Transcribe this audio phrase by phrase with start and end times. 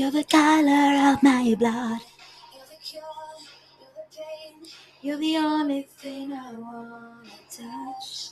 [0.00, 2.00] You're the color of my blood.
[2.54, 3.02] You're the cure,
[3.78, 4.54] you're the pain.
[5.02, 8.30] You're the only thing I wanna touch.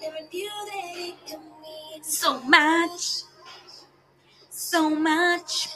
[0.00, 3.24] Never knew that it could mean so much,
[4.48, 5.70] so much.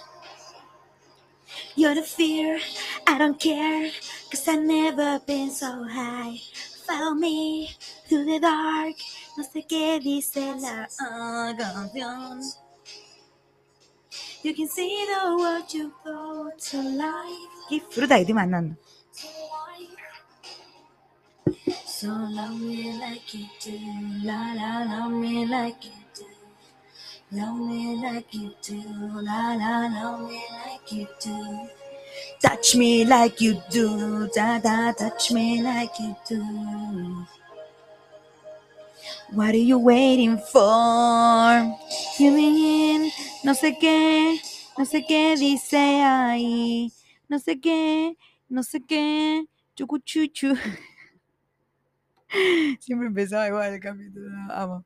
[1.75, 2.61] You're the fear,
[3.09, 3.91] I don't care,
[4.31, 6.41] cause I've never been so high.
[6.87, 7.75] Follow me
[8.09, 8.95] through the dark,
[9.37, 10.87] no sé qué dice la
[11.59, 12.64] canción.
[14.45, 17.51] You can see the world you go to life.
[17.71, 18.77] Qué fruta que estoy mandando.
[21.87, 23.79] So love me like you do,
[24.23, 26.27] la la, love me like you do.
[27.33, 28.83] Love me like you do,
[29.23, 31.69] la la, love me like you do.
[32.43, 37.27] Touch me like you do, da da, touch me like you do.
[39.33, 40.61] What are you waiting for?
[43.43, 44.39] No sé qué,
[44.79, 46.93] no sé qué dice ahí,
[47.29, 48.17] no sé qué,
[48.49, 50.55] no sé qué, chucuchuchu.
[52.81, 54.85] Siempre empezaba igual el capítulo, amo.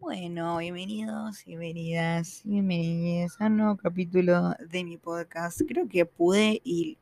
[0.00, 5.62] Bueno, bienvenidos, bienvenidas, bienvenidos a un nuevo capítulo de mi podcast.
[5.66, 6.98] Creo que pude y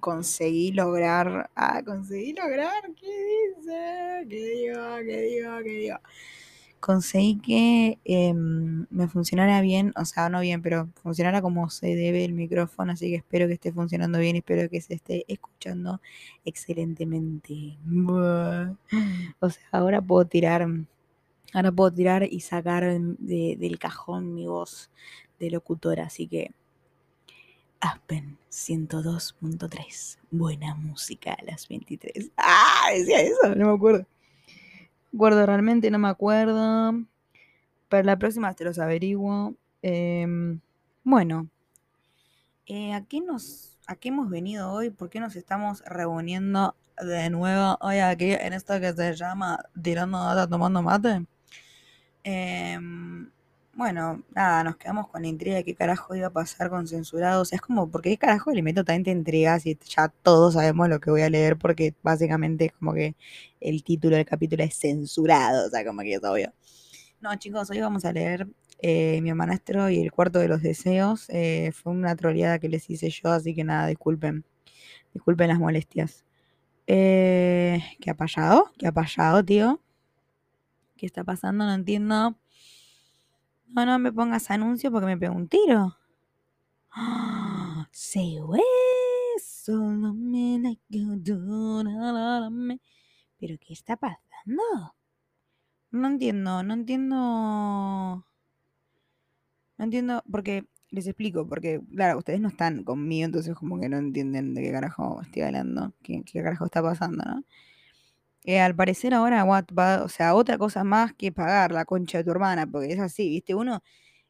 [0.00, 1.50] conseguí lograr.
[1.54, 3.06] Ah, conseguí lograr, ¿qué
[3.56, 4.26] dice?
[4.28, 4.80] ¿Qué digo?
[5.06, 5.58] ¿Qué digo?
[5.64, 5.96] ¿Qué digo?
[6.80, 12.24] Conseguí que em, me funcionara bien, o sea, no bien, pero funcionara como se debe
[12.26, 16.00] el micrófono, así que espero que esté funcionando bien, espero que se esté escuchando
[16.44, 17.78] excelentemente.
[19.40, 20.66] O sea, ahora puedo tirar,
[21.54, 24.90] ahora puedo tirar y sacar de- del cajón mi voz
[25.40, 26.52] de locutora, así que
[27.80, 30.18] Aspen 102.3.
[30.30, 32.30] Buena música a las 23.
[32.36, 34.06] Ah, decía eso, no me acuerdo.
[35.14, 37.04] Acuerdo realmente, no me acuerdo.
[37.88, 39.54] Para la próxima te los averiguo.
[39.82, 40.60] Em,
[41.02, 41.48] bueno,
[42.66, 44.90] eh, ¿a, qué nos, ¿a qué hemos venido hoy?
[44.90, 50.18] ¿Por qué nos estamos reuniendo de nuevo hoy aquí en esto que se llama Tirando
[50.18, 51.26] Data Tomando Mate?
[52.24, 53.30] Em,
[53.76, 57.42] bueno, nada, nos quedamos con la intriga de qué carajo iba a pasar con censurados.
[57.42, 60.88] O sea, es como, ¿por qué carajo le meto tanta intriga si ya todos sabemos
[60.88, 61.56] lo que voy a leer?
[61.58, 63.16] Porque básicamente es como que
[63.60, 66.52] el título del capítulo es censurado, o sea, como que es obvio.
[67.20, 68.46] No, chicos, hoy vamos a leer
[68.80, 71.26] eh, Mi hermanastro y el cuarto de los deseos.
[71.30, 74.44] Eh, fue una troleada que les hice yo, así que nada, disculpen.
[75.14, 76.24] Disculpen las molestias.
[76.86, 78.70] Eh, ¿Qué ha pasado?
[78.78, 79.80] ¿Qué ha pasado, tío?
[80.96, 81.64] ¿Qué está pasando?
[81.64, 82.36] No entiendo.
[83.68, 85.96] No, no me pongas anuncio porque me pego un tiro.
[86.92, 88.38] Ah, Say
[89.36, 89.74] eso,
[90.12, 90.78] me.
[93.38, 94.62] ¿Pero qué está pasando?
[95.90, 98.26] No entiendo, no entiendo.
[99.78, 103.96] No entiendo, porque les explico, porque claro, ustedes no están conmigo, entonces como que no
[103.98, 107.44] entienden de qué carajo estoy hablando, qué, qué carajo está pasando, ¿no?
[108.44, 112.24] Eh, al parecer ahora Wattpad, o sea, otra cosa más que pagar la concha de
[112.24, 113.54] tu hermana, porque es así, ¿viste?
[113.54, 113.82] Uno,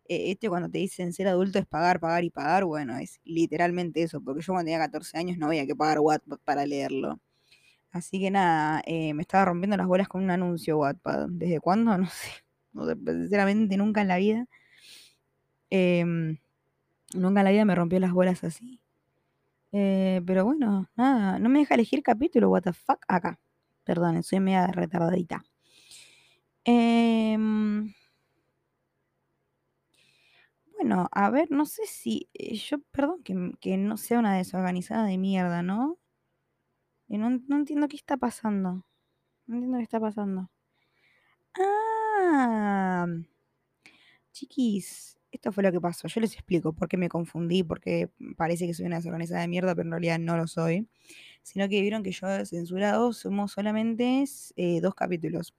[0.08, 4.02] eh, este cuando te dicen ser adulto es pagar, pagar y pagar, bueno, es literalmente
[4.02, 7.20] eso, porque yo cuando tenía 14 años no había que pagar Wattpad para leerlo.
[7.92, 11.28] Así que nada, eh, me estaba rompiendo las bolas con un anuncio Wattpad.
[11.30, 11.96] ¿Desde cuándo?
[12.74, 12.96] No sé.
[13.06, 14.46] Sinceramente nunca en la vida.
[15.70, 16.38] em,
[17.14, 18.80] nunca en la vida me rompió las bolas así.
[19.70, 23.38] Pero bueno, nada, no me deja elegir capítulo, what the fuck, acá.
[23.84, 25.44] Perdón, soy media retardadita.
[26.66, 27.92] Em,
[30.76, 35.18] bueno, a ver, no sé si eh, yo, perdón que, no sea una desorganizada de
[35.18, 35.98] mierda, ¿no?
[37.08, 38.84] Eh, no, no entiendo qué está pasando.
[39.46, 40.50] No entiendo qué está pasando.
[41.56, 43.06] Ah,
[44.32, 46.08] chiquis, esto fue lo que pasó.
[46.08, 49.74] Yo les explico por qué me confundí, porque parece que soy una desorganizada de mierda,
[49.74, 50.88] pero en realidad no lo soy.
[51.44, 54.24] Sino que vieron que yo censurado somos solamente
[54.56, 55.54] eh, dos capítulos.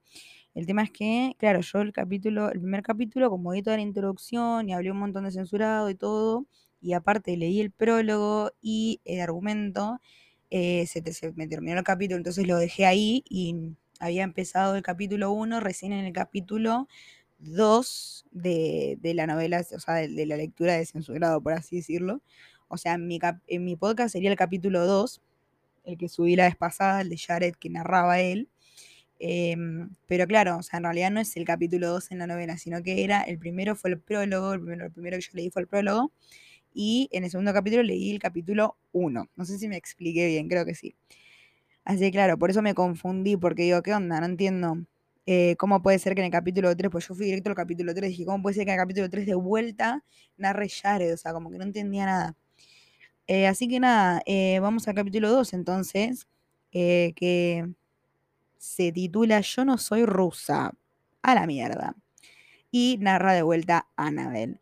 [0.54, 3.84] El tema es que, claro, yo el capítulo, el primer capítulo, como di toda la
[3.84, 6.46] introducción y hablé un montón de censurado y todo,
[6.82, 10.00] y aparte leí el prólogo y el argumento,
[10.52, 14.84] eh, se, se me terminó el capítulo, entonces lo dejé ahí y había empezado el
[14.84, 16.88] capítulo 1 recién en el capítulo
[17.40, 21.78] 2 de, de la novela, o sea, de, de la lectura de censurado, por así
[21.78, 22.22] decirlo.
[22.68, 25.22] O sea, en mi, cap- en mi podcast sería el capítulo 2,
[25.86, 28.50] el que subí la vez pasada, el de Jared que narraba él.
[29.20, 32.58] Em, pero claro, o sea, en realidad no es el capítulo 2 en la novela,
[32.58, 35.50] sino que era, el primero fue el prólogo, el primero, el primero que yo leí
[35.50, 36.12] fue el prólogo,
[36.74, 39.30] y en el segundo capítulo leí el capítulo 1.
[39.36, 40.96] No sé si me expliqué bien, creo que sí.
[41.84, 44.20] Así que claro, por eso me confundí, porque digo, ¿qué onda?
[44.20, 44.78] No entiendo.
[45.28, 47.94] eh, ¿cómo puede ser que en el capítulo 3, pues yo fui directo al capítulo
[47.96, 50.04] 3, dije, ¿cómo puede ser que en el capítulo 3 de vuelta
[50.38, 51.14] narre Jared?
[51.14, 52.36] O sea, como que no entendía nada.
[53.28, 56.28] Eh, así que nada, eh, vamos al capítulo 2 entonces,
[56.72, 57.66] que
[58.58, 60.74] se titula Yo no soy rusa.
[61.22, 61.96] A la mierda.
[62.72, 64.60] Y narra de vuelta Annabelle.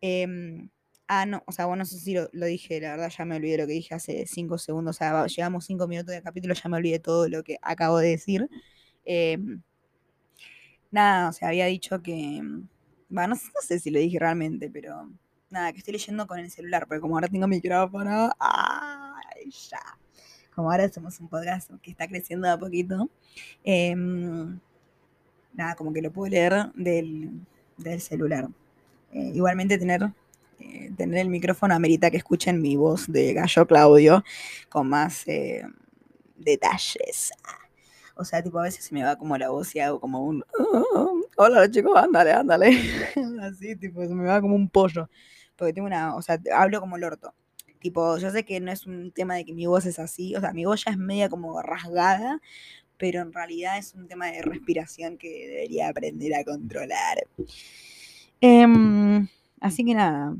[0.00, 0.70] Em,
[1.08, 3.58] ah, no, o sea, bueno, no sé si lo, dije, la verdad ya me olvidé
[3.58, 4.96] lo que dije hace 5 segundos.
[4.96, 8.10] O sea, llevamos 5 minutos de capítulo, ya me olvidé todo lo que acabo de
[8.10, 8.48] decir.
[9.04, 9.62] Em,
[10.90, 12.40] nada, o sea, había dicho que.
[13.08, 15.10] Bueno, no, sé si lo dije realmente, pero.
[15.54, 18.28] Nada, que estoy leyendo con el celular, porque como ahora tengo micrófono.
[18.40, 19.78] ¡Ay, ya!
[20.52, 23.08] Como ahora somos un podcast que está creciendo de a poquito.
[23.62, 24.58] Em,
[25.52, 27.46] nada, como que lo puedo leer del,
[28.00, 28.48] celular.
[29.12, 30.02] Eh, igualmente tener,
[30.58, 34.24] eh, tener el micrófono amerita que escuchen mi voz de gallo Claudio
[34.68, 35.62] con más eh,
[36.36, 37.30] detalles.
[38.16, 40.44] O sea, tipo, a veces se me va como la voz y hago como un...
[41.36, 42.70] Hola chicos, ándale, ándale.
[43.40, 45.08] Así, tipo, se me va como un pollo.
[45.56, 46.16] Porque tengo una...
[46.16, 47.34] O sea, hablo como el orto.
[47.78, 50.34] Tipo, yo sé que no es un tema de que mi voz es así.
[50.36, 52.40] O sea, mi voz ya es media como rasgada.
[52.96, 57.26] Pero en realidad es un tema de respiración que debería aprender a controlar.
[58.40, 59.26] Em,
[59.60, 60.36] así que nada.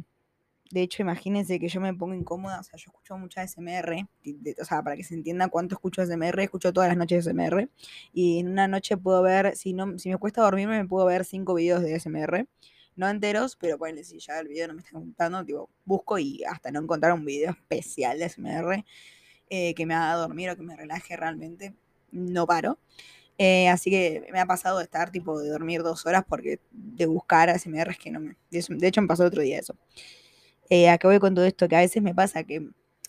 [0.70, 4.08] De hecho, imagínense que yo me pongo incómoda, o sea, yo escucho mucha SMR,
[4.60, 7.69] o sea, para que se entienda cuánto escucho SMR, escucho todas las noches SMR,
[8.12, 11.25] y en una noche puedo ver, si no, si me cuesta dormirme, me puedo ver
[11.25, 12.49] cinco videos de SMR,
[12.96, 16.43] no enteros, pero bueno, si ya el video no me está gustando, tipo, busco y
[16.44, 18.85] hasta no encontrar un video especial de SMR
[19.50, 21.75] eh, que me haga dormir o que me relaje realmente,
[22.12, 22.79] no paro.
[23.37, 27.06] Eh, así que me ha pasado de estar tipo de dormir dos horas porque de
[27.06, 28.37] buscar SMRs que no me...
[28.50, 29.76] De hecho me pasó otro día eso.
[30.70, 32.69] Eh, acá voy con todo esto, que a veces me pasa que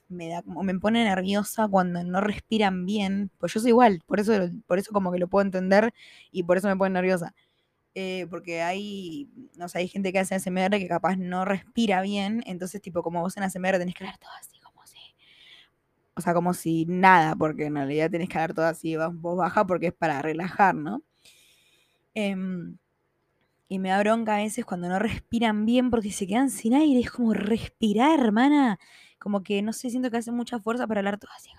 [0.09, 4.19] me da como, me pone nerviosa cuando no respiran bien, pues yo soy igual, por
[4.19, 4.33] eso,
[4.67, 5.93] por eso como que lo puedo entender
[6.31, 7.33] y por eso me pone nerviosa.
[7.97, 12.43] Eh, porque hay, no sé, hay gente que hace ASMR que capaz no respira bien,
[12.45, 14.97] entonces tipo como vos en ASMR tenés que hablar todo así, como si,
[16.13, 19.65] o sea, como si nada, porque en realidad tenés que hablar todo así, vos baja
[19.65, 21.03] porque es para relajar, ¿no?
[22.13, 22.77] Em,
[23.69, 26.99] y me da bronca a veces cuando no respiran bien porque se quedan sin aire.
[26.99, 28.79] Es como respirar, hermana.
[29.19, 31.49] Como que, no sé, siento que hacen mucha fuerza para hablar todo así.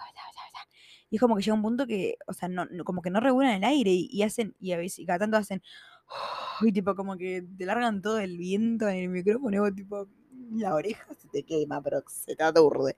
[1.11, 3.53] Y es como que llega un punto que, o sea, no, como que no regulan
[3.53, 5.63] el aire y, hacen, y a veces, y cada tanto hacen,
[6.63, 10.09] y tipo como que te largan todo el viento en el micrófono tipo,
[10.53, 12.97] la oreja se te quema, pero se te aturde.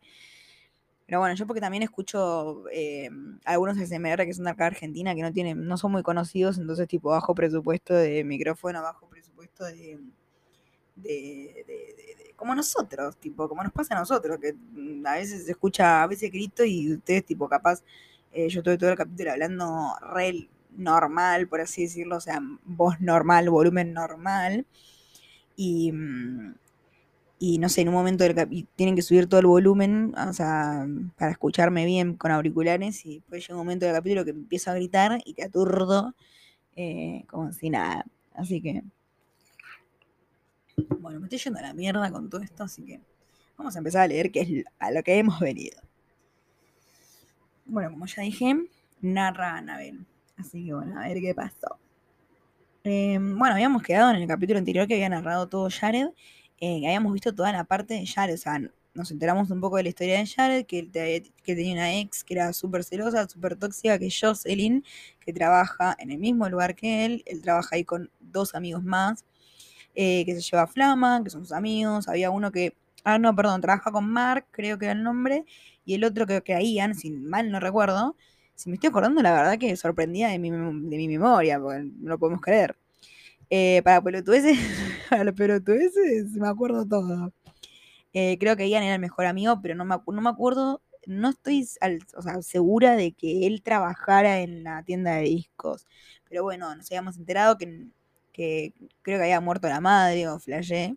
[1.06, 3.08] Pero bueno, yo porque también escucho eh,
[3.46, 6.58] algunos SMR que son de acá de Argentina que no tienen, no son muy conocidos,
[6.58, 9.98] entonces tipo bajo presupuesto de micrófono, bajo presupuesto de,
[10.96, 16.02] de, como nosotros, tipo, como nos pasa a nosotros, que mm, a veces se escucha,
[16.02, 17.82] a veces grito y ustedes tipo capaz,
[18.32, 23.00] eh, yo estuve todo el capítulo hablando re normal, por así decirlo, o sea, voz
[23.00, 24.66] normal, volumen normal.
[25.56, 26.54] Y, mm,
[27.40, 30.86] y no sé, en un momento del tienen que subir todo el volumen, o sea,
[31.16, 34.74] para escucharme bien con auriculares y después llega un momento del capítulo que empiezo a
[34.74, 36.14] gritar y te aturdo
[36.74, 38.04] eh, como si nada.
[38.34, 38.82] Así que,
[40.98, 43.00] bueno, me estoy yendo a la mierda con todo esto, así que
[43.56, 45.80] vamos a empezar a leer qué es a lo que hemos venido.
[47.66, 48.56] Bueno, como ya dije,
[49.00, 50.06] narra Anabel.
[50.38, 51.78] Así que bueno, a ver qué pasó.
[52.84, 56.08] Em, bueno, habíamos quedado en el capítulo anterior que había narrado todo Jared
[56.60, 58.60] eh, habíamos visto toda la parte de Jared, o sea,
[58.94, 60.90] nos enteramos un poco de la historia de Jared, que,
[61.44, 64.84] que tenía una ex que era súper celosa, súper tóxica, que Jocelyn,
[65.20, 69.24] que trabaja en el mismo lugar que él, él trabaja ahí con dos amigos más,
[69.94, 73.60] eh, que se lleva Flama, que son sus amigos, había uno que, ah, no, perdón,
[73.60, 75.44] trabaja con Mark, creo que era el nombre,
[75.84, 78.16] y el otro que, que Ian, si mal no recuerdo,
[78.58, 82.08] si me estoy acordando, la verdad que sorprendía de mi, de mi memoria, porque no
[82.10, 82.76] lo podemos creer.
[83.50, 84.58] Eh, para pelotudeces,
[85.10, 87.32] para los pelotudeces me acuerdo todo.
[88.12, 91.30] Eh, creo que Ian era el mejor amigo, pero no me, no me acuerdo, no
[91.30, 91.68] estoy
[92.42, 95.86] segura de que él trabajara en la tienda de discos.
[96.28, 97.86] Pero bueno, nos habíamos enterado que,
[98.32, 100.96] que creo que había muerto la madre o flashé.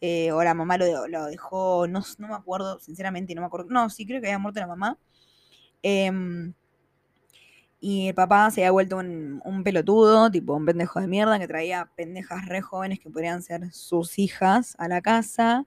[0.00, 3.68] Eh, o la mamá lo, lo dejó, no, no, me acuerdo, sinceramente no me acuerdo.
[3.70, 4.98] No, sí, creo que había muerto la mamá.
[7.80, 11.90] Y el papá se había vuelto un, pelotudo, tipo un pendejo de mierda, que traía
[11.94, 15.66] pendejas re jóvenes que podrían ser sus hijas a la casa.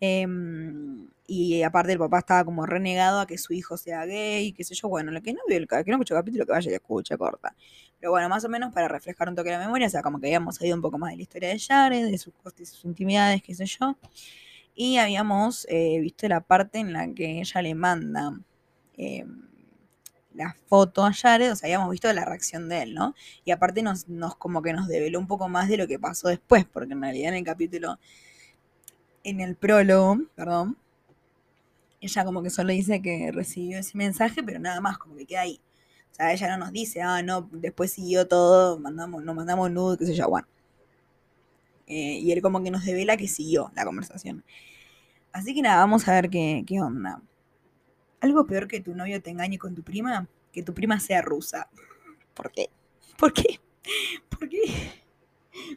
[0.00, 4.64] Em, y aparte el papá estaba como renegado a que su hijo sea gay, qué
[4.64, 4.88] sé yo.
[4.88, 7.54] Bueno, lo que no vio el que no escuchó capítulo, que vaya y escuche, corta.
[7.98, 10.28] Pero bueno, más o menos para reflejar un toque la memoria, o sea, como que
[10.28, 13.42] habíamos sabido un poco más de la historia de Jared, de sus, de sus intimidades,
[13.42, 13.98] qué sé yo.
[14.74, 18.38] Y habíamos eh, visto la parte en la que ella le manda.
[18.96, 19.47] Em,
[20.38, 23.14] la foto a Jared, o sea, habíamos visto la reacción de él, ¿no?
[23.44, 26.28] Y aparte nos, nos como que nos develó un poco más de lo que pasó
[26.28, 27.98] después, porque en realidad en el capítulo,
[29.24, 30.78] en el prólogo, perdón,
[32.00, 35.40] ella como que solo dice que recibió ese mensaje, pero nada más, como que queda
[35.40, 35.60] ahí.
[36.12, 39.98] O sea, ella no nos dice, ah, no, después siguió todo, mandamos, nos mandamos nude,
[39.98, 40.46] qué sé yo, bueno.
[41.88, 44.44] Eh, y él como que nos devela que siguió la conversación.
[45.32, 47.22] Así que nada, vamos a ver qué, qué onda.
[48.20, 51.68] Algo peor que tu novio te engañe con tu prima, que tu prima sea rusa.
[52.34, 52.70] ¿Por qué?
[53.16, 53.60] ¿Por qué?
[54.28, 54.58] ¿Por qué?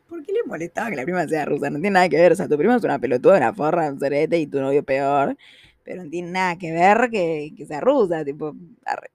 [0.07, 1.69] ¿Por qué le molestaba que la prima sea rusa?
[1.69, 2.31] No tiene nada que ver.
[2.31, 5.37] O sea, tu prima es una pelotuda, una forra, un cerete y tu novio peor.
[5.83, 8.23] Pero no tiene nada que ver que, que sea rusa.
[8.23, 8.55] Tipo,
[8.85, 9.11] arre.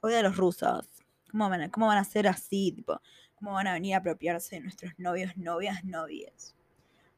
[0.00, 0.86] odio a los rusos.
[1.30, 2.72] ¿Cómo van, a, ¿Cómo van a ser así?
[2.72, 3.00] Tipo,
[3.36, 6.54] ¿cómo van a venir a apropiarse de nuestros novios, novias, novias?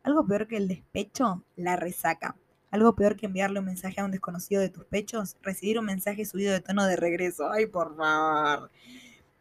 [0.05, 2.37] Algo peor que el despecho, la resaca.
[2.75, 6.25] Algo peor que enviarle un mensaje a un desconocido de tus pechos, recibir un mensaje
[6.25, 7.49] subido de tono de regreso.
[7.53, 8.69] Ay, por favor.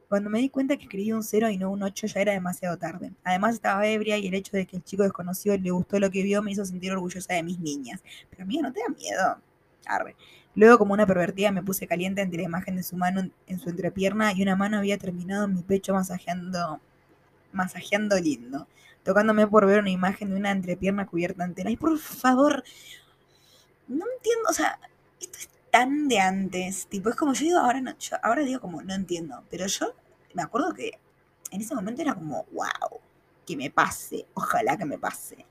[0.08, 2.78] Cuando me di cuenta que escribí un 0 y no un 8 ya era demasiado
[2.78, 3.12] tarde.
[3.24, 6.22] Además estaba ebria y el hecho de que el chico desconocido le gustó lo que
[6.22, 8.04] vio me hizo sentir orgullosa de mis niñas.
[8.30, 9.38] Pero amiga, no te da miedo.
[9.88, 10.16] Arre.
[10.54, 13.68] Luego, como una pervertida, me puse caliente ante la imagen de su mano en su
[13.68, 16.82] entrepierna y una mano había terminado en mi pecho masajeando,
[17.52, 18.68] masajeando lindo,
[19.02, 21.70] tocándome por ver una imagen de una entrepierna cubierta entera.
[21.70, 22.64] Ay, por favor,
[23.88, 24.80] no entiendo, o sea,
[25.20, 28.62] esto es tan de antes, tipo, es como yo digo, ahora no, yo ahora digo
[28.62, 29.94] como, no entiendo, pero yo
[30.34, 31.00] me acuerdo que
[31.52, 33.00] en ese momento era como, wow,
[33.46, 35.46] que me pase, ojalá que me pase.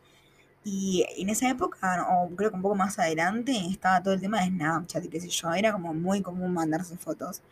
[0.64, 4.40] Y en esa época, o creo que un poco más adelante, estaba todo el tema
[4.40, 7.42] de Snapchat y qué sé yo, era como muy común mandarse fotos.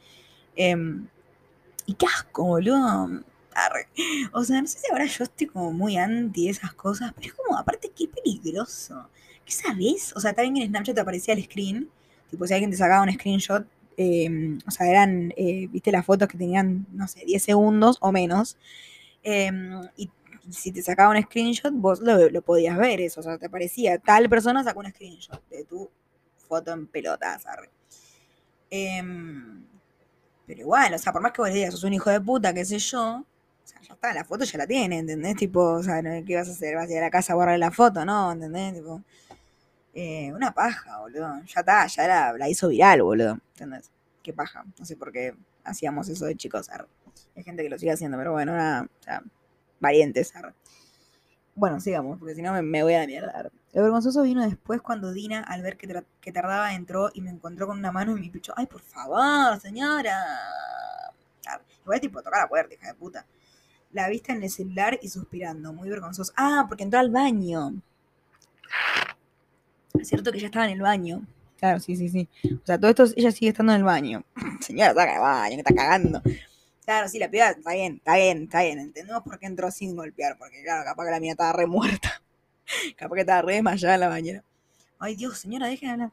[0.57, 1.09] Em,
[1.87, 3.23] y qué asco, boludo.
[4.33, 7.35] O sea, no sé si ahora yo estoy como muy anti esas cosas, pero es
[7.35, 9.09] como, aparte, qué peligroso.
[9.51, 10.13] ¿Qué sabes?
[10.15, 11.91] O sea, también en Snapchat te aparecía el screen.
[12.31, 13.67] Tipo, si alguien te sacaba un screenshot,
[13.97, 18.13] em, o sea, eran, eh, viste las fotos que tenían, no sé, 10 segundos o
[18.13, 18.57] menos.
[19.25, 20.09] Em, y
[20.51, 23.19] si te sacaba un screenshot, vos lo, podías ver eso.
[23.21, 25.91] O sea, te aparecía, tal persona sacó un screenshot de tu
[26.49, 27.43] foto en pelotas.
[28.71, 29.65] Em,
[30.47, 32.55] pero igual, o sea, por más que vos le digas, sos un hijo de puta,
[32.55, 33.25] qué sé yo, o
[33.65, 35.35] sea, ya está, la foto ya la tiene, ¿entendés?
[35.37, 36.77] Tipo, o sea, ¿qué vas a hacer?
[36.77, 38.05] ¿Vas a ir a la casa a borrar la foto?
[38.05, 38.33] ¿No?
[38.33, 38.75] ¿Entendés?
[38.75, 39.03] Tipo,
[39.95, 41.43] eh, una paja, boludo.
[41.45, 43.39] Ya está, ya la, la hizo viral, boludo.
[43.55, 43.91] ¿Entendés?
[44.23, 44.65] Qué paja.
[44.79, 46.69] No sé por qué hacíamos eso de chicos.
[47.37, 49.23] Hay gente que lo sigue haciendo, pero bueno, nada, o sea,
[49.79, 50.33] valientes.
[51.55, 53.51] Bueno, sigamos, porque si no me, voy a mierda.
[53.73, 57.79] Lo vergonzoso vino después cuando Dina, al ver que, tardaba, entró y me encontró con
[57.79, 58.53] una mano en mi pecho.
[58.57, 60.17] ¡Ay, por favor, señora!
[61.83, 63.27] Igual tipo, tocar la puerta, hija de puta.
[63.93, 66.33] La vista en el celular y suspirando, muy vergonzoso.
[66.37, 67.75] Ah, porque entró al baño.
[70.05, 71.27] Cierto que ella estaba en el baño.
[71.59, 72.29] Claro, sí, sí, sí.
[72.45, 74.25] O sea, todo esto, ella sigue estando en el baño.
[74.61, 76.23] Señora, en el baño, que está cagando.
[76.85, 78.79] Claro, sí, la piba está bien, está bien, está bien.
[78.79, 82.23] Entendemos por qué entró sin golpear, porque claro, capaz que la mía estaba re muerta.
[82.97, 84.45] capaz que estaba re desmayada en la bañera.
[84.99, 86.13] Ay, Dios, señora, dejen de hablar.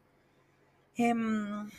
[0.97, 1.69] Em,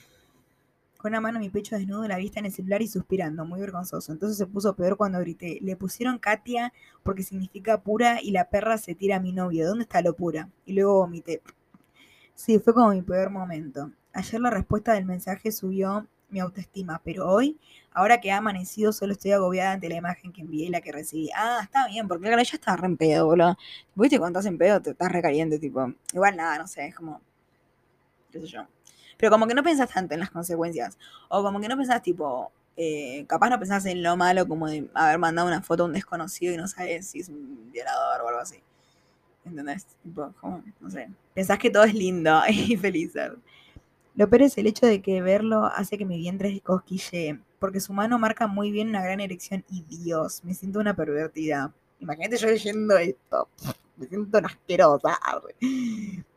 [0.97, 4.13] con una mano mi pecho desnudo, la vista en el celular y suspirando, muy vergonzoso.
[4.13, 5.59] Entonces se puso peor cuando grité.
[5.61, 6.73] Le pusieron Katia
[7.03, 9.67] porque significa pura y la perra se tira a mi novio.
[9.67, 10.49] ¿Dónde está lo pura?
[10.67, 11.43] Y luego vomité.
[12.39, 13.91] Sí, fue como mi peor momento.
[14.13, 17.59] Ayer la respuesta del mensaje subió mi autoestima, pero hoy,
[17.93, 20.93] ahora que ha amanecido, solo estoy agobiada ante la imagen que envié y la que
[20.93, 21.31] recibí.
[21.35, 23.57] Ah, está bien, porque claro, ya estaba re en pedo, boludo.
[23.97, 25.93] ¿Viste cuando estás en pedo te estás recaliente, tipo?
[26.13, 27.21] Igual nada, no sé, es como.
[28.31, 28.67] qué sé yo.
[29.17, 30.97] Pero como que no pensás tanto en las consecuencias.
[31.29, 34.89] O como que no pensás, tipo, eh, capaz no pensás en lo malo como de
[34.95, 38.29] haber mandado una foto a un desconocido y no sabes si es un violador o
[38.29, 38.63] algo así.
[39.49, 39.87] ¿Entendés?
[40.89, 41.09] Sé.
[41.35, 43.15] Pensás que todo es lindo y feliz.
[44.15, 47.81] Lo peor es el hecho de que verlo hace que mi vientre se cosquille, porque
[47.81, 51.73] su mano marca muy bien una gran erección y Dios, me siento una pervertida.
[52.01, 53.49] Imagínate yo leyendo esto.
[53.97, 55.19] Me siento asquerosa.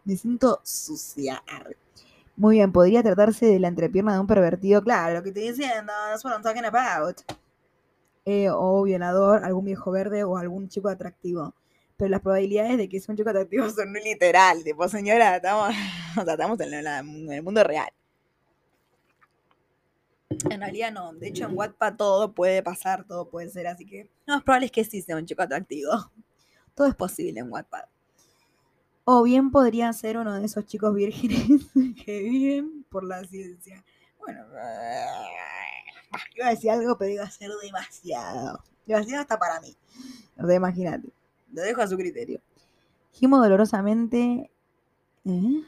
[0.03, 1.44] Me siento sucia.
[2.36, 4.82] Muy bien, podría tratarse de la entrepierna de un pervertido.
[4.82, 7.18] Claro, lo que te diciendo, that's what I'm talking about.
[8.25, 11.53] Eh, o violador, algún viejo verde o algún chico atractivo
[12.01, 14.63] pero las probabilidades de que sea un chico atractivo son muy literal.
[14.63, 15.70] Tipo, señora, estamos,
[16.17, 17.93] o sea, estamos en, el mundo real.
[20.50, 21.13] En realidad no.
[21.13, 23.67] De hecho, en Wattpad todo puede pasar, todo puede ser.
[23.67, 25.91] Así que lo más probable es que sí sea un chico atractivo.
[26.74, 27.84] Todo es posible en Wattpad.
[29.03, 31.67] O bien podría ser uno de esos chicos vírgenes
[32.03, 33.84] que viven por la ciencia.
[34.17, 34.46] Bueno,
[36.36, 38.63] iba a decir algo, pero iba a ser demasiado.
[38.88, 39.75] Demasiado hasta para mí.
[40.38, 41.12] Imagínate.
[41.53, 42.41] Lo dejo a su criterio.
[43.12, 44.51] Gimo dolorosamente.
[45.25, 45.63] ¿Eh?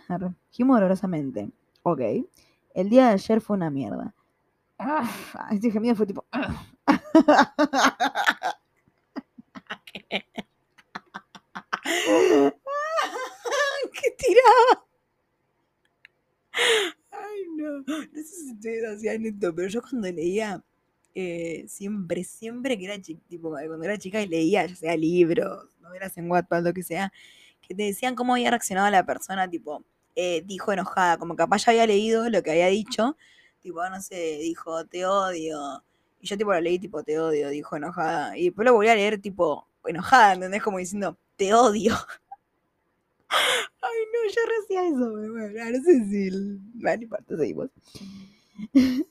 [0.52, 1.50] Gimo dolorosamente.
[1.84, 2.02] Ok.
[2.74, 4.14] El día de ayer fue una mierda.
[4.80, 5.10] Ah,
[5.52, 6.26] este gemido fue tipo.
[13.94, 14.88] ¿Qué tiraba?
[17.12, 17.80] Ay, no.
[17.80, 20.64] No sé si ustedes hacían esto, pero yo cuando leía,
[21.16, 25.73] eh, siempre, siempre que era chica, tipo, cuando era chica y leía, ya sea libros,
[25.84, 27.12] novelas en Wattpad, lo que sea,
[27.62, 29.84] que te decían cómo había reaccionado la persona, tipo,
[30.16, 33.18] eh, dijo enojada, como capaz ya había leído lo que había dicho,
[33.62, 35.84] tipo, no sé, dijo, te odio.
[36.20, 38.38] Y yo tipo lo leí, tipo, te odio, dijo enojada.
[38.38, 40.64] Y después lo volví a leer, tipo, enojada, ¿entendés?
[40.64, 41.96] Como diciendo, te odio.
[43.30, 46.30] Ay, no, yo recía eso, bueno, no sé si...
[46.76, 47.70] Bueno, no importa, seguimos.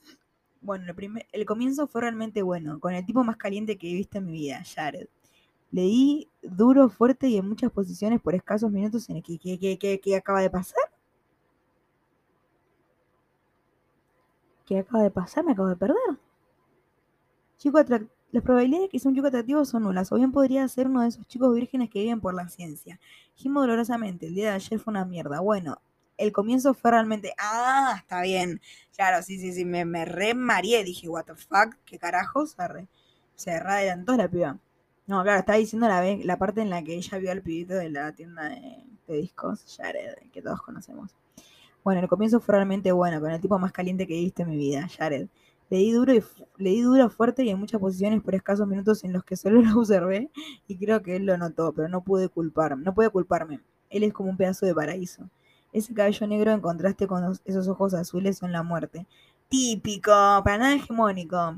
[0.63, 3.93] Bueno, el, primer, el comienzo fue realmente bueno, con el tipo más caliente que he
[3.95, 5.09] visto en mi vida, Jared.
[5.73, 10.39] Leí duro, fuerte y en muchas posiciones por escasos minutos en el que, ¿qué acaba
[10.39, 10.83] de pasar?
[14.67, 15.43] ¿Qué acaba de pasar?
[15.43, 15.97] Me acabo de perder.
[17.57, 17.79] Chico
[18.31, 21.01] Las probabilidades de que sea un chico atractivo son nulas, o bien podría ser uno
[21.01, 22.99] de esos chicos vírgenes que viven por la ciencia.
[23.33, 25.39] Gimo dolorosamente, el día de ayer fue una mierda.
[25.39, 25.81] Bueno,
[26.17, 28.61] el comienzo fue realmente, ah, está bien.
[28.95, 30.35] Claro, sí, sí, sí, me, me re
[30.85, 32.55] Dije, what the fuck, qué carajos.
[33.35, 34.59] Se re adelantó la piba.
[35.05, 38.13] No, claro, estaba diciendo la, parte en la que ella vio al pibito de la
[38.13, 41.13] tienda de, discos, Jared, que todos conocemos.
[41.83, 44.49] Bueno, el comienzo fue realmente bueno, con el tipo más caliente que he visto en
[44.49, 45.27] mi vida, Jared.
[45.69, 49.25] Le di duro y duro fuerte y en muchas posiciones por escasos minutos en los
[49.25, 50.29] que solo lo observé
[50.67, 53.59] y creo que él lo notó, pero no pude culpar, no puede culparme.
[53.89, 55.29] Él es como un pedazo de paraíso.
[55.73, 59.05] Ese cabello negro en contraste con esos ojos azules son la muerte.
[59.49, 60.11] Típico,
[60.43, 61.57] para nada hegemónico.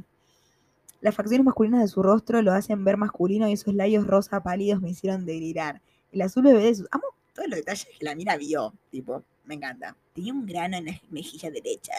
[1.06, 4.82] Las facciones masculinas de su rostro lo hacen ver masculino y esos labios rosa pálidos
[4.82, 5.80] me hicieron delirar.
[6.12, 6.88] El azul bebé de sus...
[6.90, 9.96] Amo todos los detalles que la mina vio, tipo, me encanta.
[10.16, 11.94] Tenía un grano en la mejilla derecha,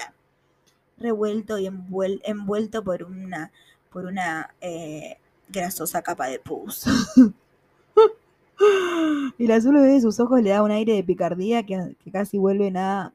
[0.98, 3.52] revuelto y envuelto por una,
[3.92, 5.18] por una eh,
[5.50, 6.86] grasosa capa de pus.
[9.38, 13.12] el azul de sus ojos le da un aire de picardía que, casi vuelve a,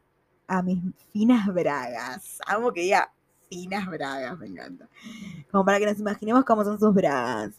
[0.47, 0.79] a mis
[1.11, 2.39] finas bragas.
[2.47, 3.11] Amo que diga
[3.51, 4.87] finas bragas, me encanta.
[5.51, 7.51] Como para que nos imaginemos cómo son sus bragas.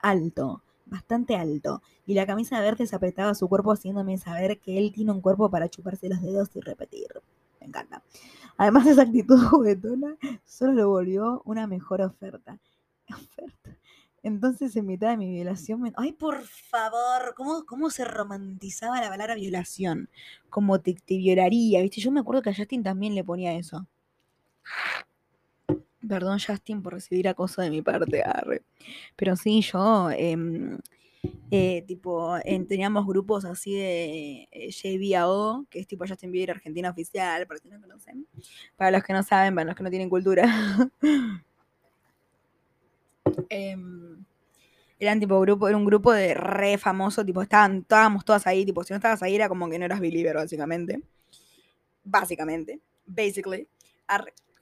[0.00, 4.76] Alto, bastante alto, y la camisa verde se apretaba a su cuerpo haciéndome saber que
[4.76, 7.08] él tiene un cuerpo para chuparse los dedos y repetir.
[7.58, 8.02] Me encanta.
[8.58, 12.58] Además, esa actitud juguetona solo lo volvió una mejor oferta.
[13.08, 13.78] Oferta.
[14.22, 15.92] Entonces, en mitad de mi violación, me...
[15.96, 17.34] ¡ay, por favor!
[17.34, 20.08] ¿Cómo, ¿Cómo se romantizaba la palabra violación?
[20.50, 22.00] Como te, te violaría, ¿viste?
[22.00, 23.86] Yo me acuerdo que a Justin también le ponía eso.
[26.06, 28.62] Perdón, Justin, por recibir acoso de mi parte, arre.
[29.16, 30.78] Pero sí, yo, em,
[31.50, 32.34] eh, tipo,
[32.68, 37.62] teníamos grupos así de eh, JBAO, que es tipo Justin Bieber Argentina Oficial, para los
[37.62, 38.26] que no conocen.
[38.76, 40.44] Para los que no saben, para los que no tienen cultura.
[43.48, 44.24] Em,
[44.98, 48.84] eran tipo grupo, era un grupo de re famoso, tipo, estaban, estábamos todas ahí, tipo,
[48.84, 51.02] si no estabas ahí era como que no eras believer, básicamente.
[52.04, 53.68] Básicamente, basically.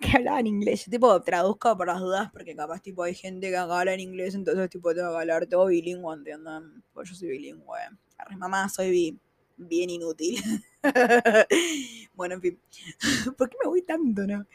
[0.00, 0.86] Que hablaba en inglés.
[0.86, 4.34] Yo tipo traduzco por las dudas porque capaz tipo hay gente que habla en inglés,
[4.34, 6.82] entonces tipo tengo que hablar todo bilingüe, ¿entiendan?
[6.92, 7.78] Pues yo soy bilingüe.
[8.18, 9.18] Arre, mamá, soy
[9.56, 10.40] bien inútil.
[12.14, 12.60] bueno, en fin.
[13.36, 14.46] ¿Por qué me voy tanto, no?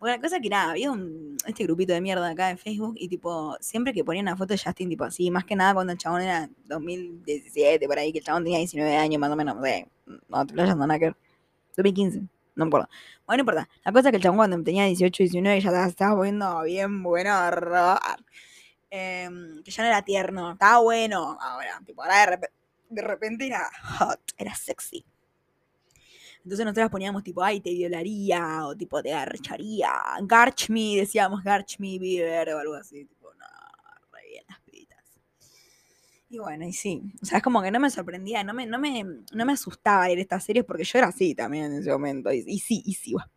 [0.00, 3.56] Bueno, cosa que nada, había un, este grupito de mierda acá en Facebook y tipo,
[3.60, 6.20] siempre que ponían una foto de Justin, tipo así, más que nada cuando el chabón
[6.20, 9.88] era 2017, por ahí, que el chabón tenía 19 años más o menos, no sé,
[10.28, 11.14] no te lo nada que
[11.76, 12.22] 2015
[12.56, 12.88] no importa.
[13.26, 13.68] Bueno, no importa.
[13.84, 17.32] La cosa es que el chabón cuando tenía 18, 19 ya estaba poniendo bien bueno.
[18.90, 19.28] Eh,
[19.64, 21.36] que ya no era tierno, estaba bueno.
[21.40, 22.54] Ahora, tipo, ahora de repente,
[22.90, 25.04] de repente era hot, era sexy.
[26.44, 29.90] Entonces nosotros poníamos tipo, ay, te violaría, o tipo, te garcharía.
[30.22, 33.08] Garch me, decíamos Garch me, Bieber, o algo así.
[36.34, 38.76] Y bueno, y sí, o sea, es como que no me sorprendía, no me, no
[38.80, 42.32] me, no me asustaba leer estas series porque yo era así también en ese momento.
[42.32, 43.30] Y, sí, y sí, va.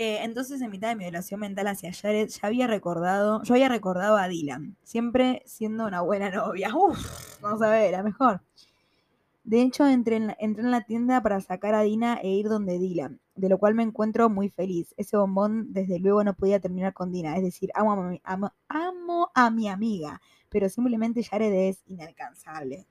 [0.00, 3.68] Eh, entonces, en mitad de mi violación mental hacia Jared, ya había recordado, yo había
[3.68, 6.70] recordado a Dylan, siempre siendo una buena novia.
[6.76, 8.40] Uf, vamos a ver, la mejor.
[9.48, 12.78] De hecho, entré en, la, en la tienda para sacar a Dina e ir donde
[12.78, 14.94] Dylan, de lo cual me encuentro muy feliz.
[14.96, 18.52] Ese bombón, desde luego, no podía terminar con Dina, es decir, amo a mi, amo,
[18.68, 22.86] amo a mi amiga pero simplemente Jared es inalcanzable.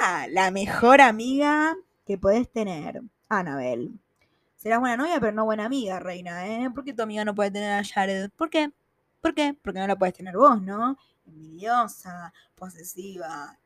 [0.00, 3.98] Ah, la mejor amiga que podés tener, Annabel.
[4.56, 6.70] Serás buena novia, pero no buena amiga, reina, ¿eh?
[6.70, 8.30] ¿Por qué tu amiga no puede tener a Jared?
[8.36, 8.72] ¿Por qué?
[9.20, 9.56] ¿Por qué?
[9.62, 10.96] Porque no la puedes tener vos, ¿no?
[11.26, 13.58] Envidiosa, posesiva,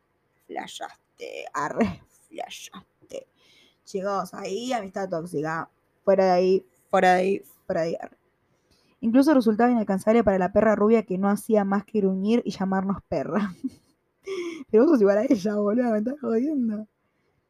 [0.47, 3.27] flashaste, arre, flashaste.
[3.85, 5.69] Chicos, ahí amistad tóxica.
[6.05, 7.97] Fuera de ahí, fuera de ahí, fuera de ahí.
[9.01, 12.99] Incluso resultaba inalcanzable para la perra rubia que no hacía más que gruñir y llamarnos
[13.09, 13.55] perra.
[14.71, 16.87] Pero vos sos igual a ella, boludo, me estás jodiendo.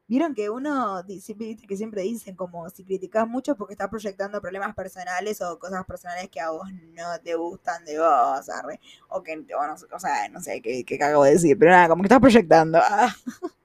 [0.06, 5.40] Vieron que uno que siempre dicen como si criticas mucho porque estás proyectando problemas personales
[5.40, 9.94] o cosas personales que a vos no te gustan de vos, arre, o que, o,
[9.94, 12.80] o sea, no sé qué, qué cago de decir, pero nada, como que estás proyectando.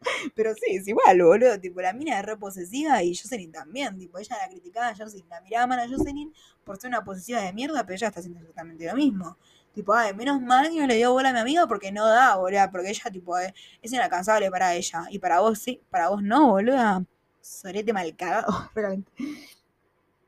[0.34, 1.60] Pero sí, es igual, boludo.
[1.60, 3.98] Tipo, la mina es re posesiva y Jocelyn también.
[3.98, 6.32] Tipo, ella la criticaba a Jocelyn, la miraba mal a Jocelyn
[6.64, 9.36] por ser una posesiva de mierda, pero ella está haciendo exactamente lo mismo.
[9.74, 12.36] Tipo, ay, menos mal que no le dio bola a mi amiga porque no da,
[12.36, 12.70] boludo.
[12.70, 15.04] Porque ella, tipo, es, inalcanzable para ella.
[15.10, 17.04] Y para vos sí, para vos no, boludo.
[17.40, 18.70] Sorete mal cagado,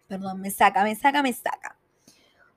[0.08, 1.76] Perdón, me saca, me saca, me saca.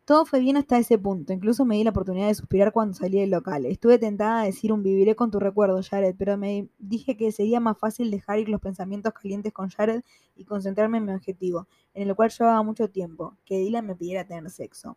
[0.06, 1.34] Todo fue bien hasta ese punto.
[1.34, 3.66] Incluso me di la oportunidad de suspirar cuando salí del local.
[3.66, 7.60] Estuve tentada a decir un viviré con tu recuerdo, Jared, pero me dije que sería
[7.60, 10.04] más fácil dejar ir los pensamientos calientes con Jared
[10.36, 14.28] y concentrarme en mi objetivo, en el cual llevaba mucho tiempo, que Dylan me pidiera
[14.28, 14.96] tener sexo.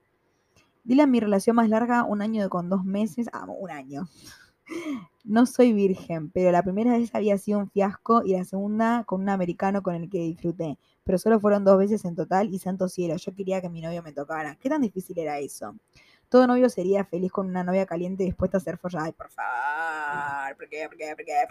[0.85, 4.09] Dylan, mi relación más larga, un año con dos meses, ah, un año.
[5.25, 9.21] No soy virgen, pero la primera vez había sido un fiasco y la segunda con
[9.21, 12.87] un americano con el que disfruté pero solo fueron dos veces en total y santo
[12.87, 14.59] cielo, yo quería que mi novio me tocara.
[14.61, 15.75] ¿Qué tan difícil era eso?
[16.29, 19.07] Todo novio sería feliz con una novia caliente dispuesta a ser follada.
[19.07, 20.87] Ay, por favor, ¿por qué?
[20.87, 21.16] ¿Por qué?
[21.16, 21.47] ¿Por qué?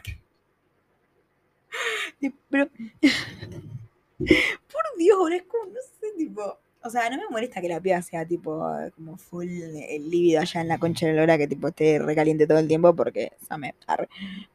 [2.52, 2.68] Pero,
[4.20, 8.00] por Dios, es como, no sé, tipo, o sea, no me molesta que la piba
[8.04, 11.98] sea tipo como full el lívido allá en la concha de la que tipo esté
[11.98, 13.74] recaliente todo el tiempo porque me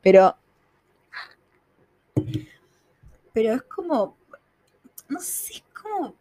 [0.00, 0.36] Pero
[3.32, 4.21] pero es como
[5.08, 6.14] no sé, es como,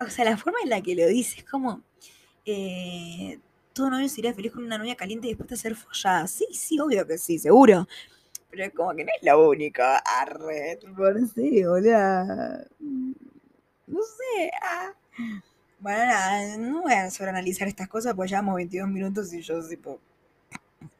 [0.00, 1.82] o sea, la forma en la que lo dice es como,
[2.44, 3.38] eh,
[3.72, 6.26] todo novio sería feliz con una novia caliente y después de ser follada.
[6.26, 7.86] Sí, sí, obvio que sí, seguro.
[8.50, 9.82] Pero es como que no es lo único.
[9.82, 12.66] Arre, por sí, boludo.
[13.86, 14.50] No sé.
[14.62, 14.92] Ah.
[15.80, 19.98] Bueno, nada, no voy a sobreanalizar estas cosas, pues llevamos 22 minutos y yo, tipo,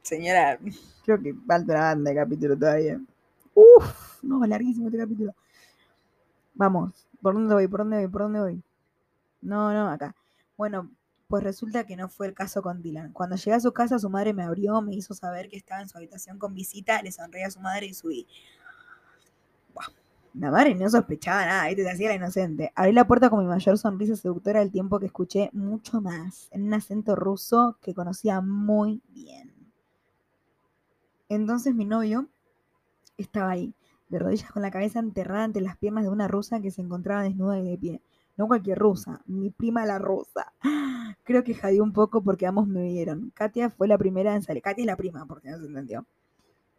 [0.02, 0.58] señora,
[1.04, 3.00] creo que falta una banda de capítulo todavía.
[3.54, 5.34] Uf, no, larguísimo este capítulo.
[6.54, 7.68] Vamos, ¿por dónde voy?
[7.68, 8.08] ¿Por dónde voy?
[8.08, 8.62] ¿Por dónde voy?
[9.40, 10.14] No, no, acá.
[10.56, 10.90] Bueno,
[11.28, 13.12] pues resulta que no fue el caso con Dylan.
[13.12, 15.88] Cuando llegué a su casa, su madre me abrió, me hizo saber que estaba en
[15.88, 18.26] su habitación con visita, le sonreí a su madre y subí.
[20.34, 21.84] La madre no sospechaba nada, ¿viste?
[21.84, 22.72] Se hacía la inocente.
[22.74, 26.64] Abrí la puerta con mi mayor sonrisa seductora al tiempo que escuché mucho más, en
[26.64, 29.52] un acento ruso que conocía muy bien.
[31.28, 32.28] Entonces mi novio
[33.18, 33.74] estaba ahí,
[34.12, 37.22] de rodillas con la cabeza enterrada ante las piernas de una rusa que se encontraba
[37.22, 38.02] desnuda y de pie.
[38.36, 40.52] No cualquier rusa, mi prima la rusa.
[41.24, 43.32] Creo que jadeó un poco porque ambos me vieron.
[43.34, 44.62] Katia fue la primera en salir.
[44.62, 46.06] Katia es la prima, porque no se entendió.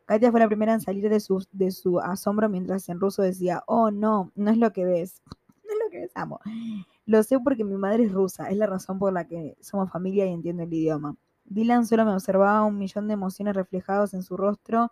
[0.06, 3.64] Katia fue la primera en salir de su, de su asombro mientras en ruso decía,
[3.66, 5.22] oh no, no es lo que ves.
[5.66, 6.42] No es lo que ves, amo.
[7.06, 10.26] Lo sé porque mi madre es rusa, es la razón por la que somos familia
[10.26, 11.16] y entiendo el idioma.
[11.46, 14.92] Dylan solo me observaba un millón de emociones reflejados en su rostro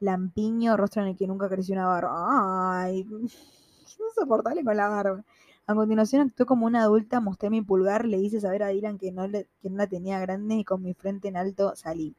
[0.00, 2.82] lampiño, rostro en el que nunca creció una barba.
[2.82, 5.24] Ay, es insoportable con la barba.
[5.66, 9.12] A continuación actuó como una adulta, mostré mi pulgar, le hice saber a Dylan que
[9.12, 12.16] no, le, que no la tenía grande y con mi frente en alto salí.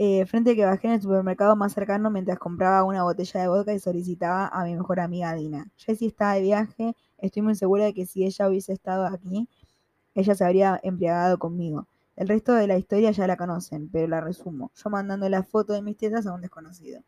[0.00, 3.74] Eh, frente que bajé en el supermercado más cercano mientras compraba una botella de vodka
[3.74, 5.68] y solicitaba a mi mejor amiga Dina.
[5.76, 9.48] Jessie estaba de viaje, estoy muy segura de que si ella hubiese estado aquí,
[10.14, 11.88] ella se habría embriagado conmigo.
[12.18, 14.72] El resto de la historia ya la conocen, pero la resumo.
[14.74, 17.00] Yo mandando la foto de mis tetas a un desconocido.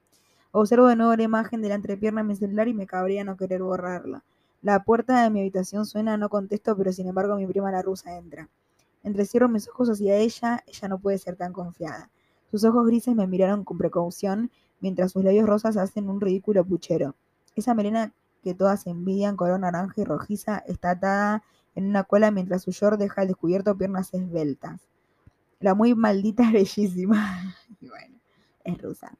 [0.53, 3.37] Observo de nuevo la imagen de la entrepierna en mi celular y me cabría no
[3.37, 4.23] querer borrarla.
[4.62, 8.18] La puerta de mi habitación suena, no contesto, pero sin embargo mi prima la rusa
[8.18, 8.49] entra.
[9.03, 12.09] Entrecierro mis ojos hacia ella, ella no puede ser tan confiada.
[12.53, 17.16] Sus ojos grises me miraron con precaución, mientras sus labios rosas hacen un ridículo puchero.
[17.57, 18.12] Esa melena
[18.44, 21.42] que todas envidian, color naranja y rojiza, está atada
[21.75, 24.89] en una cola mientras su short deja al descubierto piernas esbeltas.
[25.61, 27.55] La muy maldita es bellísima.
[27.81, 28.18] Y bueno,
[28.64, 29.12] es rusa.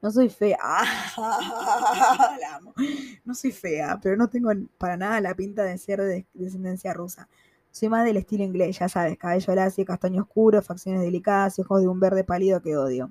[0.00, 0.58] No soy fea.
[1.16, 2.74] la amo.
[3.24, 7.28] No soy fea, pero no tengo para nada la pinta de ser de descendencia rusa.
[7.70, 11.80] Soy más del estilo inglés, ya sabes, cabello lacio, castaño oscuro, facciones delicadas y ojos
[11.80, 13.10] de un verde pálido que odio.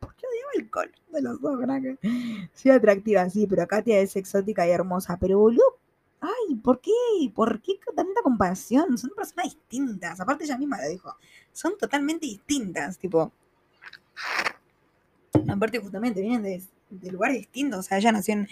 [0.00, 1.58] ¿Por qué odiaba el color de los dos,
[2.54, 5.18] Soy atractiva, sí, pero Katia es exótica y hermosa.
[5.20, 5.78] Pero boludo,
[6.20, 6.92] ay, ¿por qué?
[7.34, 8.98] ¿Por qué tanta comparación?
[8.98, 10.20] Son personas distintas.
[10.20, 11.14] Aparte ella misma lo dijo.
[11.52, 13.32] Son totalmente distintas, tipo.
[15.48, 17.80] Aparte justamente vienen de, lugares distintos.
[17.80, 18.46] O sea, ella nació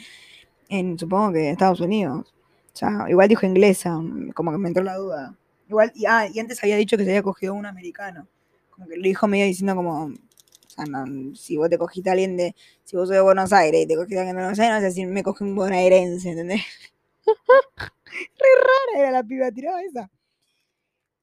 [0.68, 2.32] en, supongo que Estados Unidos.
[2.74, 3.98] O sea, igual dijo inglesa,
[4.34, 5.34] como que me entró la duda.
[5.68, 8.28] Igual, y, ah, y antes había dicho que se había cogido un americano.
[8.70, 10.12] Como que lo dijo medio diciendo como, o
[10.68, 13.82] sea, no, si vos te cogiste a alguien de, si vos sos de Buenos Aires
[13.82, 16.30] y te cogiste a alguien de Buenos Aires, no sé si me cogí un bonaerense,
[16.30, 16.62] ¿entendés?
[18.38, 20.10] Re rara era la piba, tiraba esa.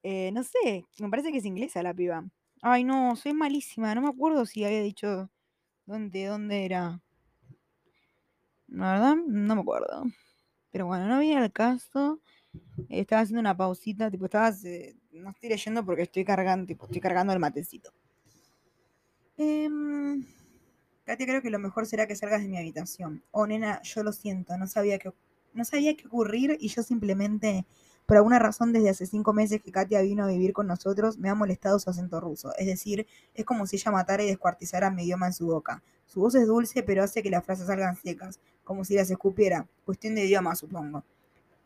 [0.03, 2.25] Eh, no sé, me parece que es inglesa la piba.
[2.61, 3.95] Ay, no, soy malísima.
[3.95, 5.29] No me acuerdo si había dicho
[5.85, 7.01] dónde, dónde era.
[8.67, 10.03] La verdad, no me acuerdo.
[10.71, 12.21] Pero bueno, no viene al caso.
[12.89, 14.51] Estaba haciendo una pausita, tipo, estaba.
[14.65, 17.93] eh, no estoy leyendo porque estoy cargando, tipo, estoy cargando el matecito.
[19.37, 20.25] Em,
[21.05, 23.23] Katia, creo que lo mejor será que salgas de mi habitación.
[23.31, 25.11] Oh, nena, yo lo siento, no sabía que
[25.53, 27.65] no sabía qué ocurrir y yo simplemente,
[28.05, 31.29] por alguna razón, desde hace cinco meses que Katia vino a vivir con nosotros, me
[31.29, 32.53] ha molestado su acento ruso.
[32.57, 35.81] Es decir, es como si ella matara y descuartizara mi idioma en su boca.
[36.05, 39.67] Su voz es dulce, pero hace que las frases salgan secas, como si las escupiera.
[39.85, 41.03] Cuestión de idioma, supongo.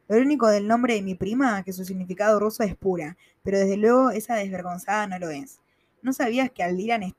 [0.07, 3.77] Lo único del nombre de mi prima, que su significado ruso es pura, pero desde
[3.77, 5.59] luego esa desvergonzada no lo es.
[6.01, 7.13] ¿No sabías que al es-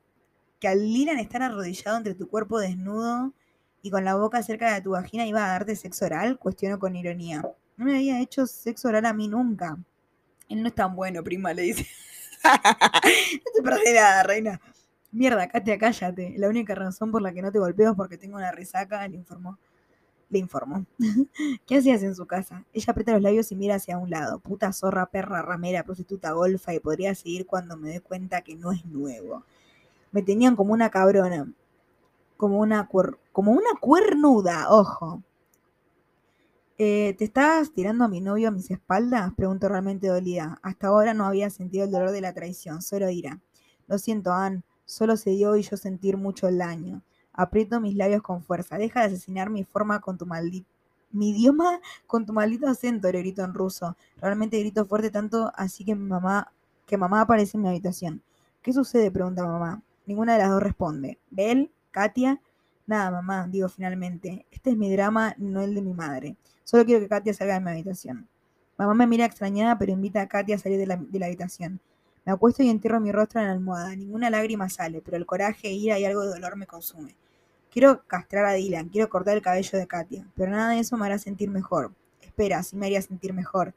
[0.58, 3.32] que al estar arrodillado entre tu cuerpo desnudo
[3.82, 6.38] y con la boca cerca de tu vagina iba a darte sexo oral?
[6.38, 7.42] Cuestiono con ironía.
[7.76, 9.78] No me había hecho sexo oral a mí nunca.
[10.48, 11.86] Él no es tan bueno, prima, le dice.
[12.44, 14.60] no te perdés nada, reina.
[15.10, 16.34] Mierda, Katia, cállate.
[16.36, 19.16] La única razón por la que no te golpeo es porque tengo una resaca, le
[19.16, 19.58] informó.
[20.30, 20.84] Le informó.
[21.66, 22.64] ¿Qué hacías en su casa?
[22.72, 24.38] Ella aprieta los labios y mira hacia un lado.
[24.40, 28.72] Puta zorra, perra, ramera, prostituta, golfa, y podría seguir cuando me doy cuenta que no
[28.72, 29.44] es nuevo.
[30.12, 31.48] Me tenían como una cabrona.
[32.38, 32.88] Como una,
[33.32, 35.22] como una cuernuda, ojo.
[36.78, 39.32] Eh, ¿Te estabas tirando a mi novio a mis espaldas?
[39.34, 40.60] Preguntó realmente dolida.
[40.62, 43.40] Hasta ahora no había sentido el dolor de la traición, solo ira.
[43.88, 44.62] Lo siento, Ann.
[44.84, 47.02] Solo se dio y yo sentir mucho el daño.
[47.32, 48.78] Aprieto mis labios con fuerza.
[48.78, 50.70] Deja de asesinar mi forma con tu maldito...
[51.10, 53.96] Mi idioma con tu maldito acento, le grito en ruso.
[54.20, 56.52] Realmente grito fuerte tanto así que mi mamá...
[56.86, 58.22] que mamá aparece en mi habitación.
[58.62, 59.10] ¿Qué sucede?
[59.10, 59.82] pregunta mamá.
[60.06, 61.18] Ninguna de las dos responde.
[61.30, 61.72] ¿Bel?
[61.98, 62.40] ¿Katia?
[62.86, 64.46] Nada, mamá, digo finalmente.
[64.52, 66.36] Este es mi drama, no el de mi madre.
[66.62, 68.28] Solo quiero que Katia salga de mi habitación.
[68.76, 71.80] Mamá me mira extrañada, pero invita a Katia a salir de la, habitación.
[72.24, 73.96] Me acuesto y entierro mi rostro en la almohada.
[73.96, 77.16] Ninguna lágrima sale, pero el coraje, ira y algo de dolor me consume.
[77.68, 81.04] Quiero castrar a Dylan, quiero cortar el cabello de Katia, pero nada de eso me
[81.04, 81.90] hará sentir mejor.
[82.22, 83.74] Espera, sí me haría sentir mejor,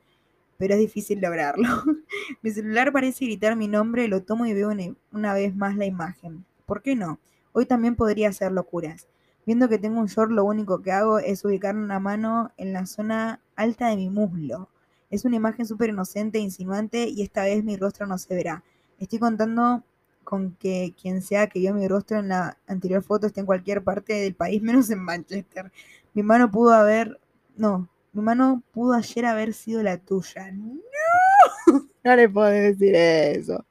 [0.60, 1.68] pero es difícil lograrlo.
[2.44, 4.70] mi celular parece gritar mi nombre, lo tomo y veo
[5.12, 6.46] una vez más la imagen.
[6.68, 7.18] ¿Por qué no?
[7.54, 9.08] Hoy también podría hacer locuras.
[9.46, 12.86] Viendo que tengo un short, lo único que hago es ubicar una mano en la
[12.86, 14.70] zona alta de mi muslo.
[15.10, 18.64] Es una imagen súper inocente e insinuante y esta vez mi rostro no se verá.
[19.00, 19.84] Estoy contando
[20.24, 23.84] con que quien sea que vio mi rostro en la anterior foto esté en cualquier
[23.84, 25.72] parte del país menos en Manchester.
[26.14, 27.20] Mi mano pudo haber...
[27.58, 30.52] No, mi mano pudo ayer haber sido la tuya.
[30.52, 30.80] No,
[32.04, 33.66] no le puedo decir eso.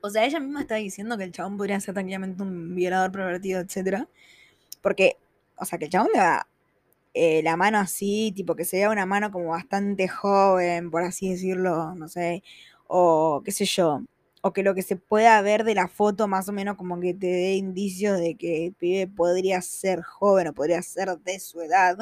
[0.00, 3.60] O sea, ella misma está diciendo que el chabón podría ser tranquilamente un violador pervertido,
[3.60, 4.08] etcétera.
[4.82, 5.16] Porque,
[5.56, 6.46] o sea, que el chabón le da
[7.14, 11.30] eh, la mano así, tipo que se vea una mano como bastante joven, por así
[11.30, 12.42] decirlo, no sé,
[12.86, 14.02] o qué sé yo,
[14.42, 17.14] o que lo que se pueda ver de la foto más o menos como que
[17.14, 21.60] te dé indicios de que el pibe podría ser joven o podría ser de su
[21.60, 21.98] edad.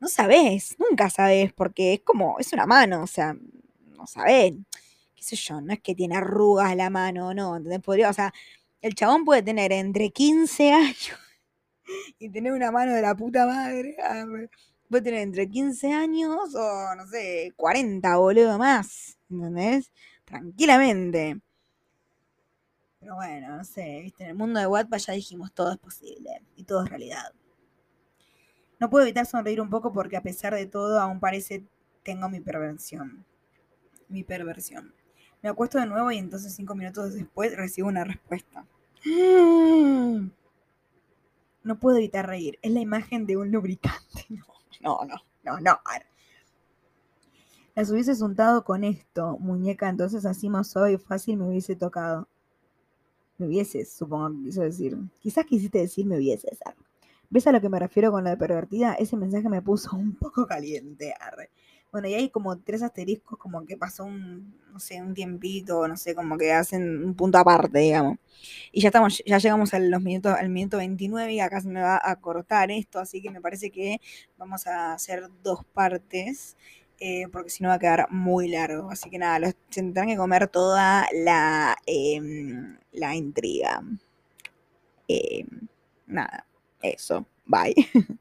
[0.00, 3.34] No sabes, nunca sabes, porque es como, es una mano, o sea,
[3.96, 4.54] no sabes,
[5.24, 7.80] sé yo, no es que tiene arrugas la mano, no, ¿entendés?
[7.80, 8.32] Podría, o sea,
[8.82, 11.18] el chabón puede tener entre 15 años
[12.18, 13.96] y tener una mano de la puta madre.
[14.88, 19.18] Puede tener entre 15 años o, no sé, 40, boludo, más.
[19.30, 19.90] ¿Entendés?
[20.24, 21.40] Tranquilamente.
[23.00, 26.42] Pero bueno, no sé, viste, en el mundo de Wattpad ya dijimos todo es posible
[26.56, 27.32] y todo es realidad.
[28.80, 31.64] No puedo evitar sonreír un poco porque a pesar de todo aún parece
[32.02, 33.24] tengo mi perversión.
[34.08, 34.94] Mi perversión.
[35.44, 38.64] Me acuesto de nuevo y entonces cinco minutos después recibo una respuesta.
[41.62, 42.58] No puedo evitar reír.
[42.60, 44.26] Es la imagen de un lubricante.
[44.80, 45.78] No, no, no, no, no.
[47.74, 52.28] Las hubieses untado con esto, muñeca, entonces así más suave y fácil me hubiese tocado.
[53.38, 54.98] Me hubieses, supongo que quiso decir.
[55.20, 56.58] Quizás quisiste decir me hubieses.
[56.66, 56.76] arre.
[57.30, 58.94] ¿Ves a lo que me refiero con lo de pervertida?
[58.94, 61.14] Ese mensaje me puso un poco caliente.
[61.18, 61.50] arre.
[61.94, 65.96] Bueno, y hay como tres asteriscos, como que pasó un, no sé, un tiempito, no
[65.96, 68.18] sé, como que hacen un punto aparte, digamos.
[68.72, 71.80] Y ya estamos, ya llegamos a los minutos, al minuto 29 y acá se me
[71.80, 74.00] va a cortar esto, así que me parece que
[74.36, 76.56] vamos a hacer dos partes,
[76.98, 78.90] eh, porque si no va a quedar muy largo.
[78.90, 83.84] Así que nada, los se tendrán que comer toda la, em, la intriga.
[85.08, 85.68] Em,
[86.08, 86.44] nada,
[86.82, 87.74] eso, bye.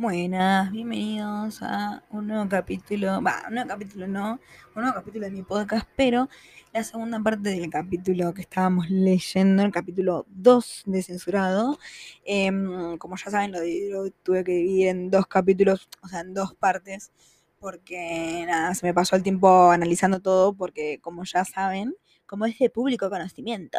[0.02, 4.40] Buenas, bienvenidos a un nuevo capítulo, va, un nuevo capítulo no,
[4.74, 6.28] un nuevo capítulo de mi podcast, pero
[6.72, 11.78] la segunda parte del capítulo que estábamos leyendo, el capítulo 2 de Censurado.
[12.24, 16.34] Em, como ya saben, lo, lo tuve que dividir en dos capítulos, o sea, en
[16.34, 17.12] dos partes,
[17.60, 21.94] porque nada, se me pasó el tiempo analizando todo, porque como ya saben,
[22.26, 23.78] como es de público conocimiento,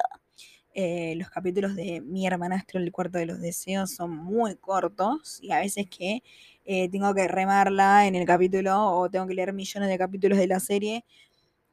[0.73, 5.51] eh, los capítulos de Mi hermanastro, el cuarto de los deseos, son muy cortos y
[5.51, 6.23] a veces que
[6.65, 10.47] eh, tengo que remarla en el capítulo o tengo que leer millones de capítulos de
[10.47, 11.05] la serie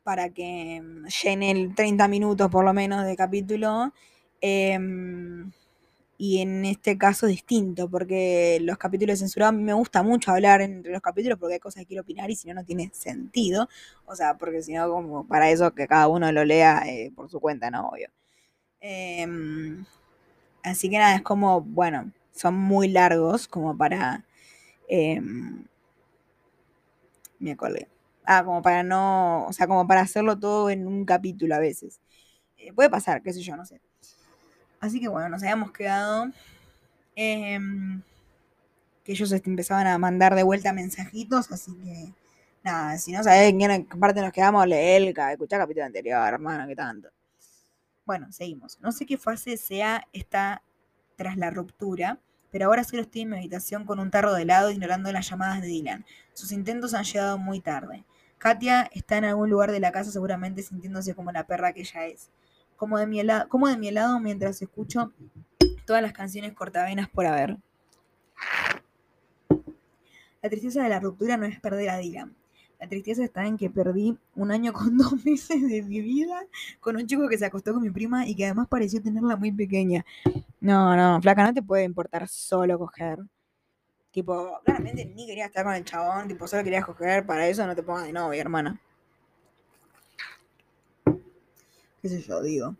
[0.02, 3.92] para que mm, llene 30 minutos por lo menos de capítulo.
[4.40, 5.52] Em,
[6.18, 11.00] y en este caso distinto, porque los capítulos censurados me gusta mucho hablar entre los
[11.02, 13.68] capítulos porque hay cosas que quiero opinar y si no, no tiene sentido.
[14.06, 17.30] O sea, porque si no, como para eso que cada uno lo lea eh, por
[17.30, 17.88] su cuenta, ¿no?
[17.88, 18.10] Obvio.
[18.80, 19.84] Em,
[20.62, 24.24] así que nada, es como, bueno, son muy largos como para...
[24.88, 25.64] Em,
[27.38, 27.88] me acordé.
[28.24, 32.00] Ah, como para no, o sea, como para hacerlo todo en un capítulo a veces.
[32.58, 33.80] Eh, puede pasar, qué sé yo, no sé.
[34.80, 36.30] Así que bueno, nos habíamos quedado
[37.16, 38.02] em,
[39.04, 42.12] que ellos empezaban a mandar de vuelta mensajitos, así que
[42.62, 46.28] nada, si no sabes en qué parte nos quedamos, lee el, escuchá el capítulo anterior,
[46.34, 47.10] hermano, qué tanto.
[48.04, 48.78] Bueno, seguimos.
[48.80, 50.62] No sé qué fase sea esta
[51.16, 52.18] tras la ruptura,
[52.50, 55.60] pero ahora solo estoy en mi habitación con un tarro de helado ignorando las llamadas
[55.60, 56.04] de Dylan.
[56.32, 58.04] Sus intentos han llegado muy tarde.
[58.38, 62.06] Katia está en algún lugar de la casa seguramente sintiéndose como la perra que ella
[62.06, 62.30] es.
[62.76, 65.12] Como de mi como de mi helado mientras escucho
[65.84, 67.58] todas las canciones cortavenas por haber.
[70.42, 72.34] La tristeza de la ruptura no es perder a Dylan.
[72.80, 76.40] La tristeza está en que perdí un año con dos meses de mi vida
[76.80, 79.52] con un chico que se acostó con mi prima y que además pareció tenerla muy
[79.52, 80.04] pequeña.
[80.60, 83.18] No, no, flaca, no te puede importar solo coger.
[84.10, 87.76] Tipo, claramente ni quería estar con el chabón, tipo, solo querías coger, para eso no
[87.76, 88.80] te pongas de novia, hermana.
[92.02, 92.74] ¿Qué sé yo, digo?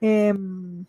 [0.00, 0.86] Em,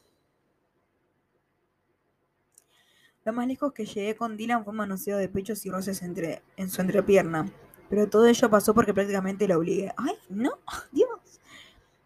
[3.25, 6.41] lo más lejos que llegué con Dylan fue un manoseado de pechos y roces entre,
[6.57, 7.45] en su entrepierna.
[7.89, 9.93] Pero todo ello pasó porque prácticamente lo obligué.
[9.97, 10.51] ¡Ay, no!
[10.91, 11.09] ¡Dios!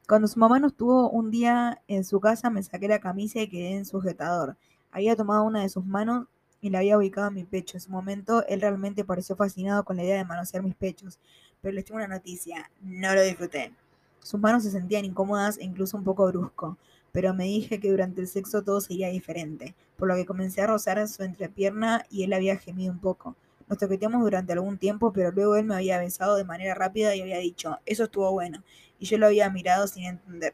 [0.08, 3.50] Cuando su mamá no estuvo un día en su casa, me saqué la camisa y
[3.50, 4.58] quedé en sujetador.
[4.92, 6.28] Había tomado una de sus manos
[6.62, 7.78] y la había ubicado en mi pecho.
[7.78, 11.20] En su momento, él realmente pareció fascinado con la idea de manosear mis pechos.
[11.62, 13.74] Pero les tengo una noticia, no lo disfruté.
[14.20, 16.78] Sus manos se sentían incómodas e incluso un poco brusco,
[17.18, 20.68] pero me dije que durante el sexo todo sería diferente, por lo que comencé a
[20.68, 23.36] rozar su entrepierna y él había gemido un poco.
[23.68, 27.22] Nos toqueteamos durante algún tiempo, pero luego él me había besado de manera rápida y
[27.22, 28.64] había dicho, eso estuvo bueno.
[29.00, 30.54] Y yo lo había mirado sin entender.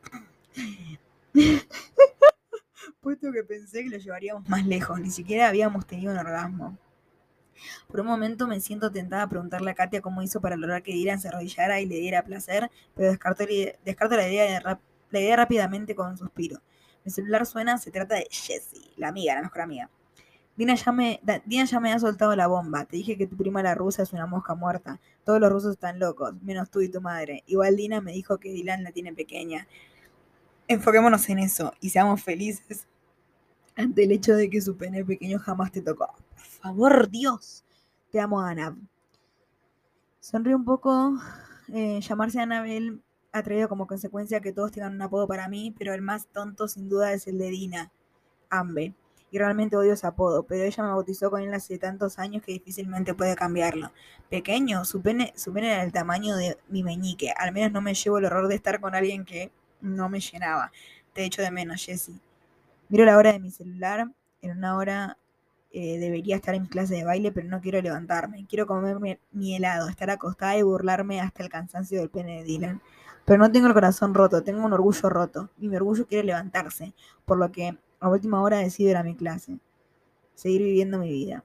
[3.02, 6.78] Puesto que pensé que lo llevaríamos más lejos, ni siquiera habíamos tenido un orgasmo.
[7.90, 10.94] Por un momento me siento tentada a preguntarle a Katia cómo hizo para lograr que
[10.94, 13.46] Dylan se arrodillara y le diera placer, pero descarto,
[14.16, 14.80] la, idea
[15.14, 16.60] la idea rápidamente con un suspiro.
[17.06, 19.90] Mi celular suena, se trata de Jessie, la amiga, la mejor amiga.
[20.56, 22.86] Dina ya, me, Dina ya me ha soltado la bomba.
[22.86, 25.00] Te dije que tu prima la rusa es una mosca muerta.
[25.24, 27.44] Todos los rusos están locos, menos tú y tu madre.
[27.48, 29.68] Igual Dina me dijo que Dylan la tiene pequeña.
[30.68, 32.88] Enfoquémonos en eso y seamos felices
[33.76, 36.08] ante el hecho de que su pene pequeño jamás te tocó.
[36.08, 37.64] Por favor, Dios.
[38.12, 38.78] Te amo, Ana.
[40.20, 41.18] Sonríe un poco.
[41.74, 43.02] Eh, llamarse Anabel
[43.34, 46.68] ha traído como consecuencia que todos tengan un apodo para mí, pero el más tonto
[46.68, 47.92] sin duda es el de Dina.
[48.50, 48.94] Ambe
[49.32, 52.52] y realmente odio ese apodo, pero ella me bautizó con él hace tantos años que
[52.52, 53.92] difícilmente puede cambiarlo.
[54.30, 57.96] Pequeño, su pene, su pene era el tamaño de mi meñique, al menos no me
[57.96, 60.72] llevo el horror de estar con alguien que no me llenaba.
[61.14, 62.20] Te echo de menos, Jessie.
[62.90, 64.08] Miro la hora de mi celular,
[64.44, 65.18] en una hora
[65.72, 68.46] eh, debería estar en clase de baile, pero no quiero levantarme.
[68.48, 72.82] Quiero comerme mi helado, estar acostada y burlarme hasta el cansancio del pene de Dylan.
[73.26, 75.50] Pero no tengo el corazón roto, tengo un orgullo roto.
[75.58, 76.94] Y mi orgullo quiere levantarse,
[77.26, 79.60] por lo que a última hora decido ir a mi clase.
[80.36, 81.44] Seguir viviendo mi vida.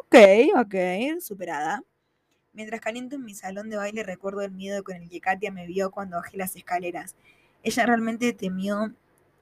[0.00, 0.16] Ok,
[0.56, 0.74] ok,
[1.20, 1.82] superada.
[2.52, 5.66] Mientras caliento en mi salón de baile recuerdo el miedo con el que Katia me
[5.66, 7.16] vio cuando bajé las escaleras.
[7.62, 8.94] Ella realmente temió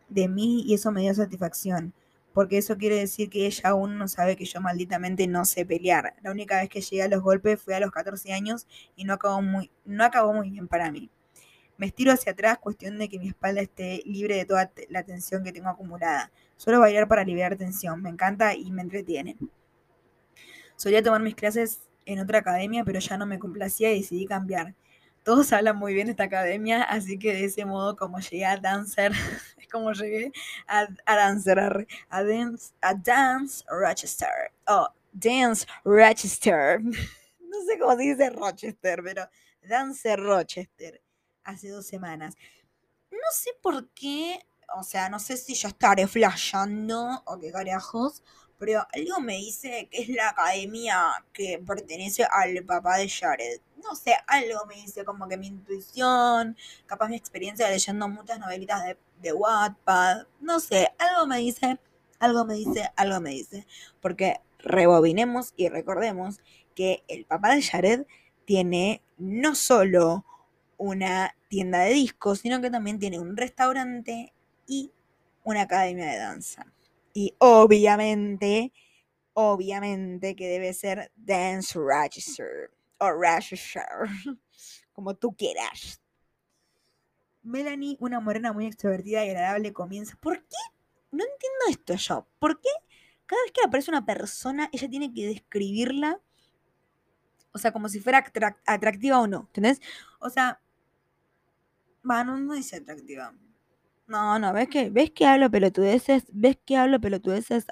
[0.08, 1.92] de mí y eso me dio satisfacción,
[2.32, 6.14] porque eso quiere decir que ella aún no sabe que yo malditamente no sé pelear.
[6.22, 8.66] La única vez que llegué a los golpes fue a los 14 años
[8.96, 11.10] y no acabó muy, no acabó muy bien para mí.
[11.76, 15.42] Me estiro hacia atrás, cuestión de que mi espalda esté libre de toda la tensión
[15.42, 16.30] que tengo acumulada.
[16.56, 19.36] Suelo bailar para liberar tensión, me encanta y me entretiene.
[20.76, 24.74] Solía tomar mis clases en otra academia, pero ya no me complacía y decidí cambiar.
[25.22, 28.56] Todos hablan muy bien de esta academia, así que de ese modo como llegué a
[28.56, 29.12] Dancer,
[29.56, 30.32] es como llegué
[30.66, 34.28] a, Dancer, a Dance, a Dance Rochester.
[34.66, 36.80] Oh, Dance Rochester.
[36.82, 39.28] no sé cómo se dice Rochester, pero
[39.62, 41.00] Dance Rochester.
[41.44, 42.36] Hace dos semanas.
[43.10, 44.40] No sé por qué,
[44.76, 48.22] o sea, no sé si yo estaré flasheando o qué carajos,
[48.58, 53.60] pero algo me dice que es la academia que pertenece al papá de Jared.
[53.82, 58.84] No sé, algo me dice como que mi intuición, capaz mi experiencia leyendo muchas novelitas
[58.84, 61.80] de, de Wattpad, no sé, algo me dice,
[62.20, 63.66] algo me dice, algo me dice.
[64.00, 66.40] Porque rebobinemos y recordemos
[66.76, 68.06] que el papá de Jared
[68.44, 70.24] tiene no solo
[70.82, 74.32] una tienda de discos, sino que también tiene un restaurante
[74.66, 74.90] y
[75.44, 76.66] una academia de danza.
[77.14, 78.72] Y obviamente,
[79.32, 83.84] obviamente que debe ser Dance Register o Register,
[84.92, 86.00] como tú quieras.
[87.42, 90.16] Melanie, una morena muy extrovertida y agradable, comienza.
[90.16, 90.56] ¿Por qué?
[91.12, 92.26] No entiendo esto yo.
[92.40, 92.70] ¿Por qué
[93.26, 96.20] cada vez que aparece una persona, ella tiene que describirla?
[97.52, 98.24] O sea, como si fuera
[98.66, 99.40] atractiva o no.
[99.48, 99.80] ¿Entendés?
[100.20, 100.61] O sea,
[102.02, 103.34] bueno, no dice atractiva.
[104.06, 106.24] No, no, ¿ves que, ves que hablo pelotudeces?
[106.32, 107.66] ¿Ves que hablo pelotudeces?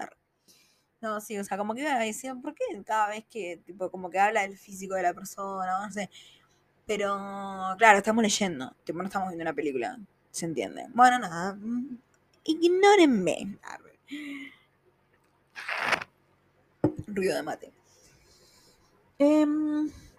[1.01, 4.19] No, sí, o sea, como que decir, ¿por qué cada vez que, tipo, como que
[4.19, 6.11] habla del físico de la persona, no sé?
[6.87, 7.17] Pero,
[7.79, 9.99] claro, estamos leyendo, tipo, no estamos viendo una película,
[10.31, 10.87] ¿se entiende?
[10.95, 11.99] Bueno, nada, mm,
[12.45, 13.59] ignórenme.
[17.07, 17.73] Ruido de mate.
[19.19, 19.47] Eh,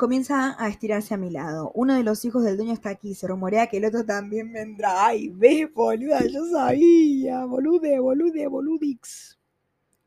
[0.02, 1.72] comienza a estirarse a mi lado.
[1.76, 3.14] Uno de los hijos del dueño está aquí.
[3.14, 5.06] Se rumorea que el otro también vendrá.
[5.06, 7.46] Ay, ve, boluda, yo sabía.
[7.46, 9.38] Bolude, bolude, boludix.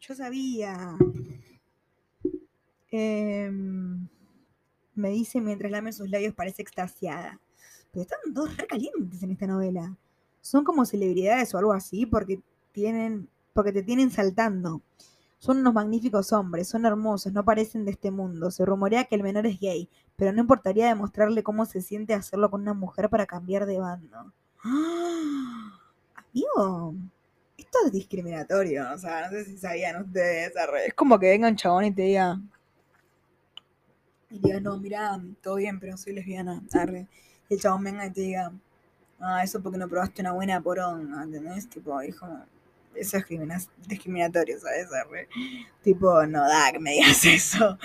[0.00, 0.96] Yo sabía.
[2.90, 4.08] Em,
[4.96, 7.40] me dice mientras lame sus labios parece extasiada.
[7.92, 9.96] Pero están dos re calientes en esta novela.
[10.40, 12.40] Son como celebridades o algo así porque
[12.72, 14.82] tienen, porque te tienen saltando.
[15.44, 18.50] Son unos magníficos hombres, son hermosos, no parecen de este mundo.
[18.50, 22.50] Se rumorea que el menor es gay, pero no importaría demostrarle cómo se siente hacerlo
[22.50, 24.32] con una mujer para cambiar de bando.
[24.64, 25.78] ¡Ah!
[26.14, 26.94] Amigo,
[27.58, 28.90] esto es discriminatorio.
[28.94, 30.54] O sea, no sé si sabían ustedes.
[30.86, 32.40] Es como que venga un chabón y te diga.
[34.30, 36.62] Y diga, no, mira, todo bien, pero soy lesbiana.
[36.72, 37.06] Arre.
[37.50, 38.50] Y el chabón venga y te diga,
[39.20, 41.68] ah, eso porque no probaste una buena poronga, ¿entendés?
[41.68, 42.26] Tipo, hijo,
[42.96, 44.88] eso es discriminatorio, ¿sabes?
[45.82, 47.78] Tipo, no da que me digas eso.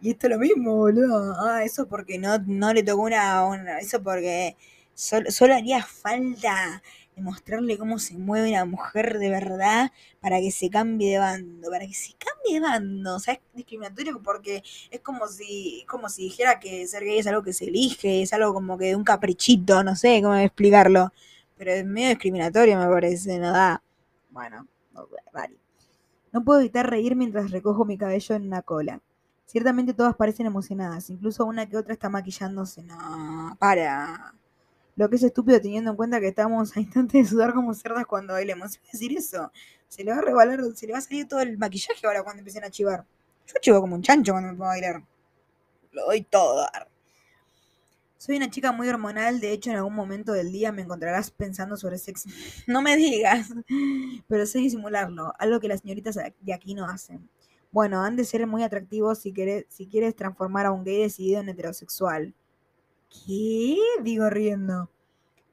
[0.00, 1.34] Y esto es lo mismo, boludo.
[1.40, 4.56] Ah, eso porque no, no le tocó una, Eso porque
[4.94, 6.82] solo, solo haría falta
[7.18, 9.90] demostrarle cómo se mueve una mujer de verdad
[10.20, 13.40] para que se cambie de bando, para que se cambie de bando, o sea, es
[13.54, 17.64] discriminatorio porque es como si, como si dijera que ser gay es algo que se
[17.66, 21.12] elige, es algo como que de un caprichito, no sé cómo explicarlo,
[21.56, 23.82] pero es medio discriminatorio me parece, no da.
[24.38, 24.68] Bueno,
[25.32, 25.58] vale.
[26.32, 29.00] No puedo evitar reír mientras recojo mi cabello en una cola.
[29.46, 32.84] Ciertamente todas parecen emocionadas, incluso una que otra está maquillándose.
[32.84, 34.34] No, para.
[34.94, 38.06] Lo que es estúpido teniendo en cuenta que estamos a instantes de sudar como cerdas
[38.06, 38.76] cuando bailemos.
[38.76, 39.50] Es decir eso.
[39.88, 42.38] Se le va a rebalar, se le va a salir todo el maquillaje ahora cuando
[42.38, 43.04] empiecen a chivar.
[43.44, 45.02] Yo chivo como un chancho cuando me pongo a bailar.
[45.90, 46.64] Lo doy todo.
[48.18, 51.76] Soy una chica muy hormonal, de hecho en algún momento del día me encontrarás pensando
[51.76, 52.28] sobre sexo.
[52.66, 53.48] No me digas,
[54.26, 57.30] pero sé disimularlo, algo que las señoritas de aquí no hacen.
[57.70, 61.40] Bueno, han de ser muy atractivos si quieres, si quieres transformar a un gay decidido
[61.40, 62.34] en heterosexual.
[63.08, 63.78] ¿Qué?
[64.02, 64.90] Digo riendo.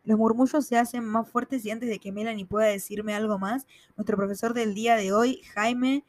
[0.04, 3.68] Los murmullos se hacen más fuertes y antes de que Melanie pueda decirme algo más,
[3.96, 6.04] nuestro profesor del día de hoy, Jaime,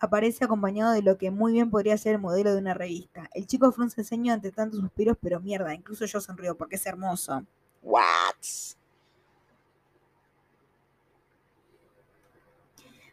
[0.00, 3.28] aparece acompañado de lo que muy bien podría ser el modelo de una revista.
[3.34, 6.86] El chico frunce el ceño ante tantos suspiros, pero mierda, incluso yo sonrío porque es
[6.86, 7.44] hermoso.
[7.82, 8.36] What?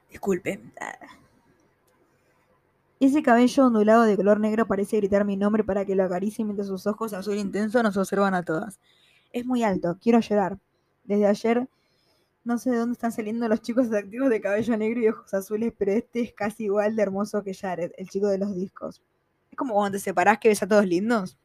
[0.09, 0.61] Disculpe.
[2.99, 6.67] Ese cabello ondulado de color negro parece gritar mi nombre para que lo acaricie mientras
[6.67, 8.79] sus ojos azul intenso nos observan a todas.
[9.33, 10.57] Es muy alto, quiero llorar.
[11.03, 11.67] Desde ayer
[12.46, 15.74] no sé de dónde están saliendo los chicos atractivos de cabello negro y ojos azules,
[15.76, 19.02] pero este es casi igual de hermoso que Jared, el chico de los discos.
[19.50, 21.38] Es como cuando te separás que ves a todos lindos.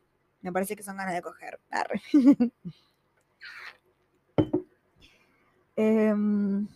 [0.43, 1.59] Me parece que son ganas de coger.
[5.77, 6.69] Em,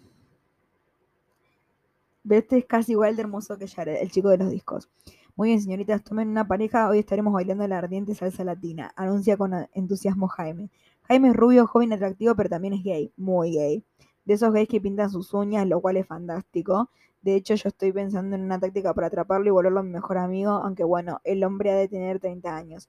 [2.30, 4.88] este es casi igual de hermoso que Jared, el chico de los discos.
[5.36, 6.88] Muy bien, señoritas, tomen una pareja.
[6.88, 8.94] Hoy estaremos bailando la ardiente salsa latina.
[8.96, 10.70] Anuncia con entusiasmo Jaime.
[11.02, 13.12] Jaime es rubio, joven, atractivo, pero también es gay.
[13.18, 13.84] Muy gay
[14.24, 16.90] de esos gays que pintan sus uñas, lo cual es fantástico.
[17.22, 20.18] De hecho, yo estoy pensando en una táctica para atraparlo y volverlo a mi mejor
[20.18, 22.88] amigo, aunque bueno, el hombre ha de tener 30 años.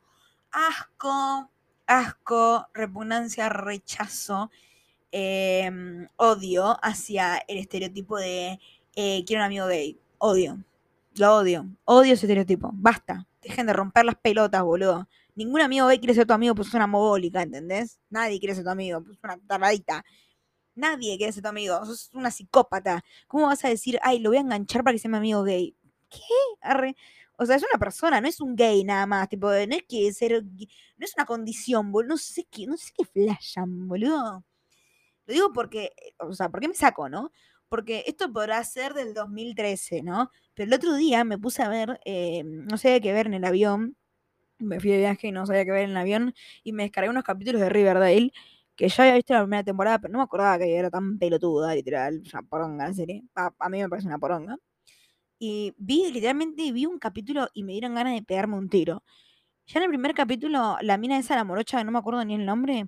[0.52, 1.50] Asco,
[1.88, 4.52] asco, repugnancia, rechazo,
[5.12, 8.60] em, odio hacia el estereotipo de
[8.96, 10.00] eh, quiero un amigo gay.
[10.18, 10.64] Odio.
[11.16, 11.68] Lo odio.
[11.86, 12.72] Odio ese estereotipo.
[12.74, 13.28] Basta.
[13.42, 15.08] Dejen de romper las pelotas, boludo.
[15.36, 18.00] Ningún amigo gay quiere ser tu amigo, pues es una mogólica, ¿entendés?
[18.10, 20.04] Nadie quiere ser tu amigo, pues es una tardadita.
[20.76, 23.04] Nadie quiere ser tu amigo, sos una psicópata.
[23.28, 25.76] ¿Cómo vas a decir, ay, lo voy a enganchar para que sea mi amigo gay?
[26.10, 26.20] ¿Qué?
[26.62, 26.96] Arre.
[27.38, 29.30] O sea, es una persona, no es un gay nada más.
[29.30, 30.44] Tipo, no es que ser.
[30.44, 32.10] No es una condición, boludo.
[32.10, 34.44] No sé qué, no sé qué flashan, boludo.
[35.28, 35.92] Lo digo porque.
[36.20, 37.32] O sea, ¿por qué me saco, no?
[37.70, 40.32] Porque esto podrá ser del 2013, ¿no?
[40.54, 43.46] Pero el otro día me puse a ver, eh, no sé qué ver en el
[43.46, 43.98] avión.
[44.60, 46.36] Me fui de viaje y no sabía qué ver en el avión.
[46.64, 48.34] Y me descargué unos capítulos de Riverdale
[48.76, 51.74] que ya había visto la primera temporada, pero no me acordaba que era tan pelotuda,
[51.76, 53.24] literal, una poronga la serie.
[53.36, 54.58] A, a, mí me parece una poronga.
[55.40, 59.04] Y vi, literalmente, vi un capítulo y me dieron ganas de pegarme un tiro.
[59.68, 62.46] Ya en el primer capítulo, la mina esa, la morocha, no me acuerdo ni el
[62.46, 62.88] nombre,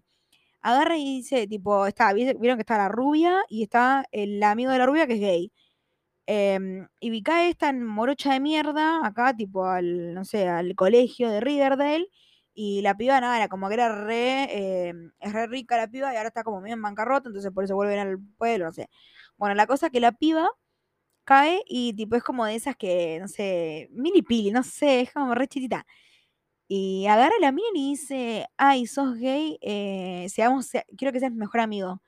[0.61, 4.79] agarra y dice, tipo, está, vieron que está la rubia y está el amigo de
[4.79, 5.51] la rubia que es gay.
[6.27, 6.59] Eh,
[6.99, 11.39] y vi cae esta morocha de mierda acá, tipo, al, no sé, al colegio de
[11.41, 12.07] Riverdale.
[12.60, 14.45] Y la piba, nada, era como que era re,
[14.89, 17.64] eh, es re rica la piba y ahora está como medio en bancarrota, entonces por
[17.64, 18.89] eso vuelven al pueblo, no sé.
[19.38, 20.49] Bueno, la cosa es que la piba
[21.26, 25.14] cae y tipo es como de esas que, no sé, mini pili, no sé, es
[25.14, 25.86] como re chitita.
[26.68, 31.32] Y agarra a la mina y dice, ay, sos gay, eh, seamos, quiero que seas
[31.32, 32.01] mi mejor amigo.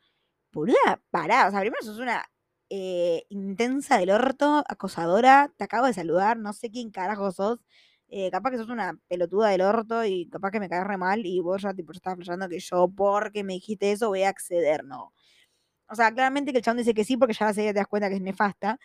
[0.54, 2.26] Boluda, pará, o sea, primero sos una
[2.70, 7.60] eh, intensa del orto, acosadora, te acabo de saludar, no sé quién carajo sos.
[8.12, 11.26] Eh, capaz que sos una pelotuda del orto y capaz que me caes re mal
[11.26, 14.84] y vos ya tipo estás pensando que yo porque me dijiste eso voy a acceder,
[14.84, 15.14] no.
[15.90, 18.16] O sea, claramente que el chabón dice que sí porque ya te das cuenta que
[18.16, 18.80] es nefasta,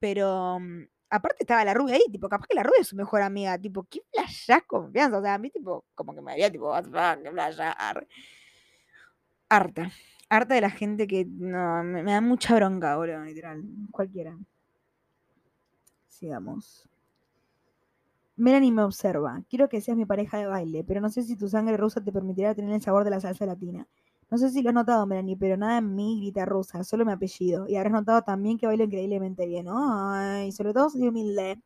[0.00, 3.22] pero mm, aparte estaba la rubia ahí, tipo, capaz que la rubia es su mejor
[3.22, 5.18] amiga, tipo, ¿qué flashás confianza?
[5.18, 8.06] O sea, a mí tipo, como que me haría tipo, qué flashar.
[9.50, 9.90] Harta
[10.28, 13.62] harta de la gente que no, me, me da mucha bronca, boludo, literal.
[13.90, 14.36] Cualquiera.
[16.08, 16.88] Sigamos.
[18.38, 19.42] Melanie me observa.
[19.48, 22.12] Quiero que seas mi pareja de baile, pero no sé si tu sangre rusa te
[22.12, 23.88] permitirá tener el sabor de la salsa latina.
[24.30, 27.10] No sé si lo has notado, Melanie, pero nada en mí grita rusa, solo mi
[27.10, 27.66] apellido.
[27.68, 29.66] Y habrás notado también que bailo increíblemente bien.
[29.68, 31.60] Ay, sobre todo soy humilde.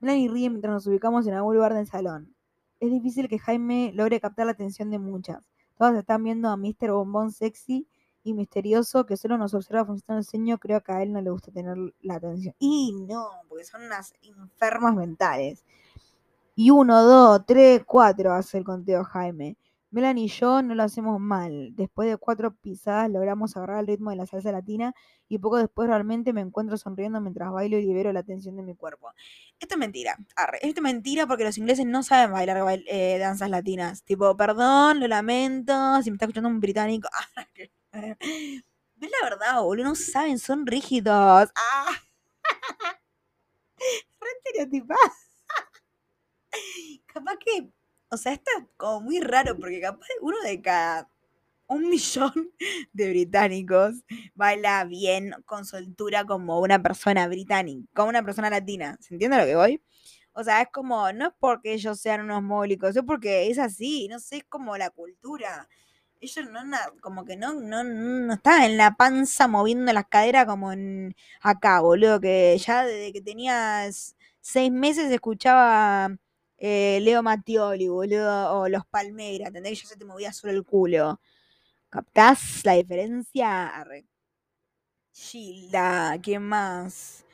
[0.00, 2.34] Melanie ríe mientras nos ubicamos en algún lugar del salón.
[2.80, 5.44] Es difícil que Jaime logre captar la atención de muchas.
[5.76, 6.92] Todas están viendo a Mr.
[6.92, 7.86] Bombón sexy
[8.24, 10.58] y misterioso que solo nos observa funcionando el ceño.
[10.58, 12.54] Creo que a él no le gusta tener la atención.
[12.58, 15.64] Y no, porque son unas enfermas mentales.
[16.54, 19.56] Y uno, dos, tres, cuatro hace el conteo Jaime.
[19.92, 21.76] Melanie y yo no lo hacemos mal.
[21.76, 24.94] Después de cuatro pisadas logramos agarrar el ritmo de la salsa latina
[25.28, 28.74] y poco después realmente me encuentro sonriendo mientras bailo y libero la tensión de mi
[28.74, 29.12] cuerpo.
[29.60, 30.16] Esto es mentira.
[30.62, 34.02] Esto es mentira porque los ingleses no saben bailar eh, danzas latinas.
[34.02, 37.08] Tipo, perdón, lo lamento, si me está escuchando un británico.
[37.92, 41.50] Es la verdad, boludo, no saben, son rígidos.
[41.54, 41.92] ¡Ah!
[47.06, 47.72] Capaz que
[48.12, 51.10] o sea, esto es como muy raro porque capaz uno de cada
[51.66, 52.52] un millón
[52.92, 58.98] de británicos baila bien con soltura como una persona británica, como una persona latina.
[59.00, 59.82] ¿Se entiende lo que voy?
[60.34, 64.08] O sea, es como, no es porque ellos sean unos mólicos, es porque es así,
[64.08, 65.68] no sé, es como la cultura.
[66.22, 66.60] Ellos no,
[67.00, 71.80] como que no, no, no están en la panza moviendo las caderas como en acá,
[71.80, 76.16] boludo, que ya desde que tenías seis meses escuchaba
[76.58, 79.82] eh, Leo Mattioli, boludo, o los Palmeiras, ¿entendés?
[79.82, 81.20] Yo se te movía solo el culo.
[81.90, 83.72] ¿Captás la diferencia?
[85.12, 87.24] Gilda, ¿quién más?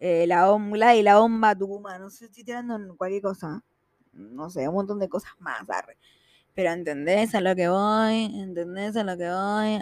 [0.00, 3.64] Eh, la bomba y la bomba Tucumán, no sé, estoy tirando cualquier cosa.
[4.12, 5.98] No sé, un montón de cosas más, arre.
[6.54, 8.24] Pero ¿entendés a lo que voy?
[8.40, 9.76] ¿Entendés a lo que voy?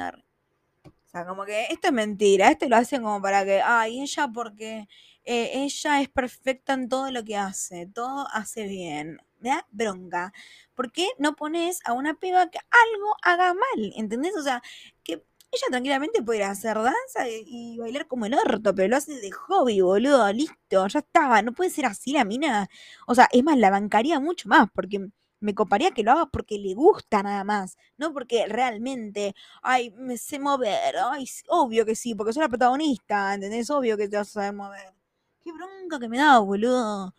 [0.85, 4.29] O sea, como que esto es mentira, esto lo hacen como para que, ay, ella
[4.33, 4.89] porque
[5.25, 9.19] eh, ella es perfecta en todo lo que hace, todo hace bien.
[9.41, 10.33] Me da bronca.
[10.75, 13.93] ¿Por qué no pones a una piba que algo haga mal?
[13.97, 14.35] ¿Entendés?
[14.37, 14.63] O sea,
[15.05, 15.15] que
[15.53, 19.81] ella tranquilamente puede hacer danza y, bailar como el orto, pero lo hace de hobby,
[19.83, 20.33] boludo.
[20.33, 21.43] Listo, ya estaba.
[21.43, 22.69] No puede ser así la mina.
[23.07, 25.09] O sea, es más, la bancaría mucho más, porque
[25.43, 30.17] me coparía que lo haga porque le gusta nada más, no porque realmente, ay, me
[30.17, 33.71] sé mover, ay, obvio que sí, porque soy la protagonista, ¿entendés?
[33.71, 34.95] Obvio que te vas a mover.
[35.41, 37.15] Qué bronca que me da, boludo.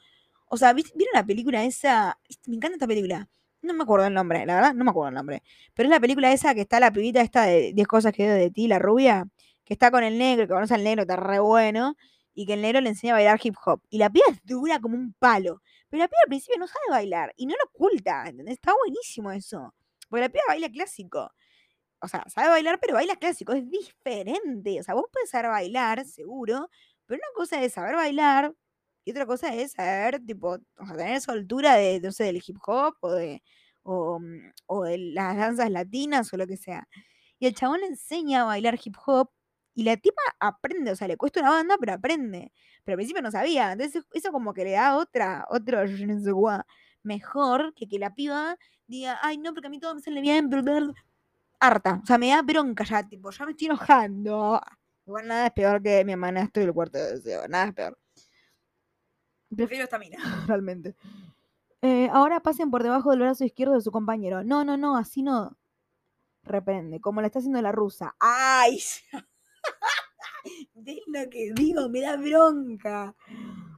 [0.47, 2.17] O sea, ¿vieron la película esa?
[2.47, 3.27] Me encanta esta película.
[3.61, 5.43] No me acuerdo el nombre, la verdad, no me acuerdo el nombre.
[5.73, 8.35] Pero es la película esa que está la pibita esta de 10 cosas que veo
[8.35, 9.27] de ti, la rubia,
[9.65, 11.95] que está con el negro, que conoce al negro, está re bueno,
[12.33, 13.81] y que el negro le enseña a bailar hip hop.
[13.89, 15.61] Y la piba es dura como un palo.
[15.89, 18.25] Pero la piba al principio no sabe bailar y no lo oculta.
[18.47, 19.73] Está buenísimo eso.
[20.09, 21.31] Porque la piba baila clásico.
[22.01, 24.79] O sea, sabe bailar, pero baila clásico, es diferente.
[24.79, 26.69] O sea, vos puedes saber bailar, seguro,
[27.05, 28.53] pero una cosa es saber bailar
[29.05, 32.95] Y otra cosa es saber, tipo, o sea, tener soltura de, no del hip hop
[33.01, 33.43] o de,
[33.83, 36.87] o, mm, o de las danzas latinas o lo que sea.
[37.39, 39.29] Y el chabón le enseña a bailar hip hop
[39.75, 42.51] y la tipa aprende, o sea, le cuesta una banda, pero aprende.
[42.83, 43.71] Pero al principio no sabía.
[43.71, 45.79] Entonces eso como que le da otra, otro
[47.03, 48.57] mejor que que la piba
[48.87, 50.93] diga, ay, no, porque a mí todo me sale bien, bla".
[51.59, 52.01] harta.
[52.03, 54.61] O sea, me da bronca ya, tipo, ya me estoy enojando.
[55.05, 57.47] Igual nada es peor que mi hermanastro y el cuarto de deseo.
[57.47, 57.97] Nada es peor.
[59.55, 60.17] Prefiero esta mina,
[60.47, 60.95] realmente.
[61.81, 64.43] Eh, ahora pasen por debajo del brazo izquierdo de su compañero.
[64.43, 65.57] No, no, no, así no.
[66.43, 68.15] Reprende, como la está haciendo la rusa.
[68.19, 68.79] ¡Ay!
[70.75, 71.89] ¿Ves lo que digo?
[71.89, 73.15] Me da bronca.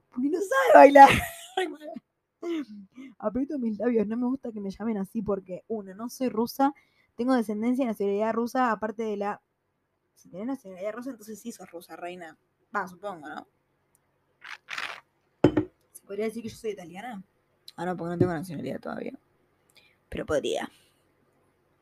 [0.09, 1.09] Porque no sabe bailar.
[3.17, 4.07] Aprieto mis labios.
[4.07, 6.73] No me gusta que me llamen así porque, uno, no soy rusa.
[7.15, 9.41] Tengo descendencia y nacionalidad rusa, aparte de la.
[10.15, 12.37] Si tenés nacionalidad rusa, entonces sí sos rusa, reina.
[12.75, 13.47] Va, supongo, ¿no?
[15.91, 17.23] ¿Se podría decir que yo soy italiana?
[17.75, 19.17] Ah, no, porque no tengo nacionalidad todavía.
[20.09, 20.69] Pero podría.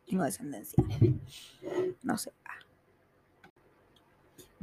[0.07, 0.83] Tengo descendencia.
[2.03, 2.31] No sé.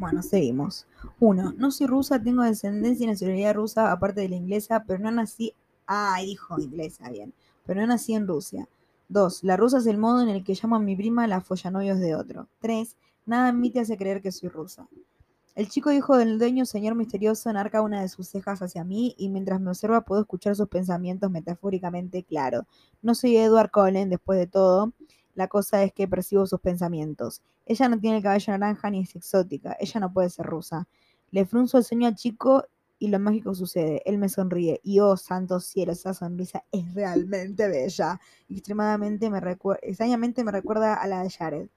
[0.00, 0.86] Bueno, seguimos.
[1.18, 5.10] Uno, no soy rusa, tengo descendencia y nacionalidad rusa, aparte de la inglesa, pero no
[5.10, 5.52] nací.
[5.86, 7.34] Ah, dijo inglesa, bien.
[7.66, 8.66] Pero no nací en Rusia.
[9.10, 11.98] Dos, la rusa es el modo en el que llamo a mi prima la follanovios
[11.98, 12.48] de otro.
[12.62, 12.96] Tres,
[13.26, 14.88] nada en mí te hace creer que soy rusa.
[15.54, 19.28] El chico hijo del dueño, señor misterioso, enarca una de sus cejas hacia mí y
[19.28, 22.66] mientras me observa puedo escuchar sus pensamientos metafóricamente claro.
[23.02, 24.94] No soy Edward Cullen, después de todo.
[25.40, 27.40] La cosa es que percibo sus pensamientos.
[27.64, 29.74] Ella no tiene el cabello naranja ni es exótica.
[29.80, 30.86] Ella no puede ser rusa.
[31.30, 32.66] Le frunzo el sueño al chico
[32.98, 34.02] y lo mágico sucede.
[34.04, 34.82] Él me sonríe.
[34.84, 38.20] Y oh, santo cielo, esa sonrisa es realmente bella.
[38.50, 41.68] Extremadamente me recuerda, extrañamente me recuerda a la de Jared.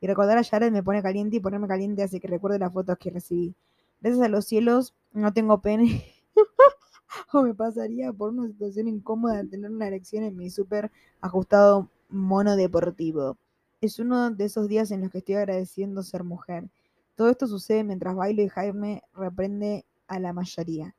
[0.00, 2.98] Y recordar a Jared me pone caliente y ponerme caliente hace que recuerde las fotos
[2.98, 3.52] que recibí.
[4.00, 6.04] Gracias a los cielos no tengo pene.
[7.32, 12.56] o me pasaría por una situación incómoda tener una erección en mi súper ajustado mono
[12.56, 13.38] deportivo.
[13.80, 16.68] Es uno de esos días en los que estoy agradeciendo ser mujer.
[17.14, 20.94] Todo esto sucede mientras bailo y Jaime reprende a la mayoría.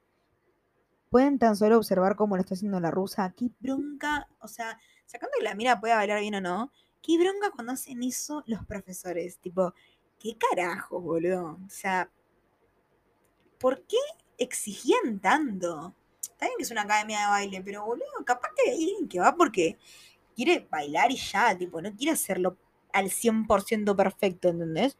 [1.09, 3.33] Pueden tan solo observar cómo lo está haciendo la rusa.
[3.35, 7.51] Qué bronca, o sea, sacando que la mira puede bailar bien o no, qué bronca
[7.51, 9.39] cuando hacen eso los profesores.
[9.39, 9.73] Tipo,
[10.19, 11.57] qué carajo, boludo.
[11.65, 12.11] O sea,
[13.59, 13.97] ¿por qué
[14.37, 15.95] exigían tanto?
[16.21, 19.19] Está bien que es una academia de baile, pero boludo, capaz que hay alguien que
[19.19, 19.77] va porque
[20.39, 22.55] quiere bailar y ya, tipo, no quiere hacerlo
[22.93, 24.97] al 100% perfecto, ¿entendés?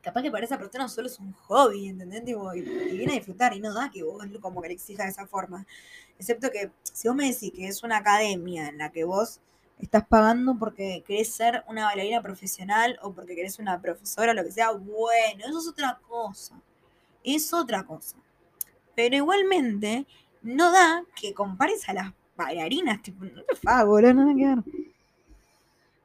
[0.00, 2.24] Capaz que para esa persona solo es un hobby, ¿entendés?
[2.24, 5.12] Tipo, y, viene a disfrutar y no da que vos como que le exijas de
[5.12, 5.66] esa forma.
[6.18, 9.40] Excepto que si vos me decís que es una academia en la que vos
[9.78, 14.52] estás pagando porque querés ser una bailarina profesional o porque querés una profesora, lo que
[14.52, 16.58] sea, bueno, eso es otra cosa.
[17.22, 18.16] Es otra cosa.
[18.94, 20.06] Pero igualmente,
[20.40, 24.58] no da que compares a las bailarinas, tipo, no te fa, boludo, nada que ver.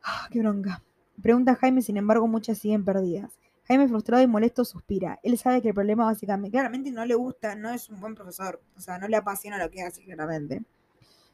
[0.04, 0.82] Ah, qué bronca.
[1.22, 3.32] Pregunta Jaime, sin embargo, muchas siguen perdidas.
[3.68, 5.20] Jaime, frustrado y molesto, suspira.
[5.24, 8.62] Él sabe que el problema básicamente, claramente no le gusta, no es un buen profesor.
[8.78, 10.64] O sea, no le apasiona lo que hace, claramente.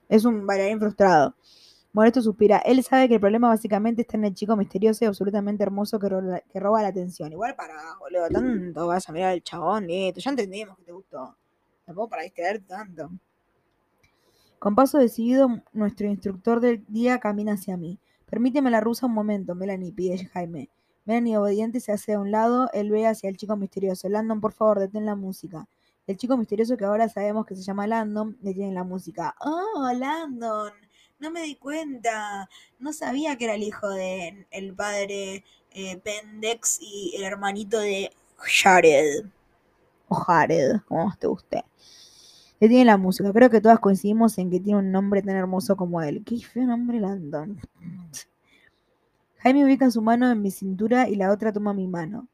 [0.09, 1.35] Es un bailarín frustrado.
[1.91, 2.57] Molesto suspira.
[2.65, 6.09] Él sabe que el problema básicamente está en el chico misterioso y absolutamente hermoso que,
[6.51, 7.31] que roba la atención.
[7.31, 10.19] Igual para, boludo, tanto vas a mirar al chabón, listo.
[10.19, 11.37] Ya entendimos que te gustó.
[11.85, 13.11] Tampoco para distraer tanto.
[14.63, 17.99] Con paso decidido, nuestro instructor del día camina hacia mí.
[18.29, 20.69] Permíteme la rusa un momento, Melanie, pide Jaime.
[21.03, 22.69] Melanie, obediente, se hace a un lado.
[22.71, 24.07] Él ve hacia el chico misterioso.
[24.07, 25.67] Landon, por favor, detén la música.
[26.07, 29.35] El chico misterioso que ahora sabemos que se llama Landon, detiene la música.
[29.41, 30.71] ¡Oh, Landon!
[31.19, 32.47] No me di cuenta.
[32.79, 38.13] No sabía que era el hijo de el padre eh, Pendex y el hermanito de
[38.37, 39.25] Jared.
[40.07, 41.65] O Jared, como te guste.
[42.63, 43.33] Detiene la música.
[43.33, 46.23] Creo que todas coincidimos en que tiene un nombre tan hermoso como él.
[46.25, 47.59] Qué feo nombre, Landon.
[49.39, 52.29] Jaime ubica su mano en mi cintura y la otra toma mi mano.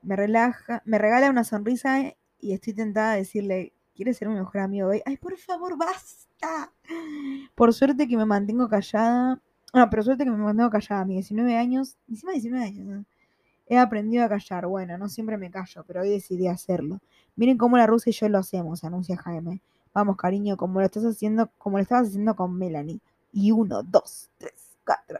[0.00, 4.62] Me relaja, me regala una sonrisa y estoy tentada a decirle, ¿quieres ser mi mejor
[4.62, 5.02] amigo hoy?
[5.04, 6.72] Ay, por favor, basta.
[7.54, 9.38] Por suerte que me mantengo callada.
[9.74, 11.02] No, pero suerte que me mantengo callada.
[11.02, 13.04] A mis 19 años, encima de 19 años,
[13.66, 14.66] he aprendido a callar.
[14.66, 17.00] Bueno, no siempre me callo, pero hoy decidí hacerlo.
[17.36, 19.62] Miren cómo la rusa y yo lo hacemos, anuncia Jaime.
[19.94, 23.00] Vamos, cariño, como lo estás haciendo, como lo estabas haciendo con Melanie.
[23.32, 25.18] Y uno, dos, tres, cuatro.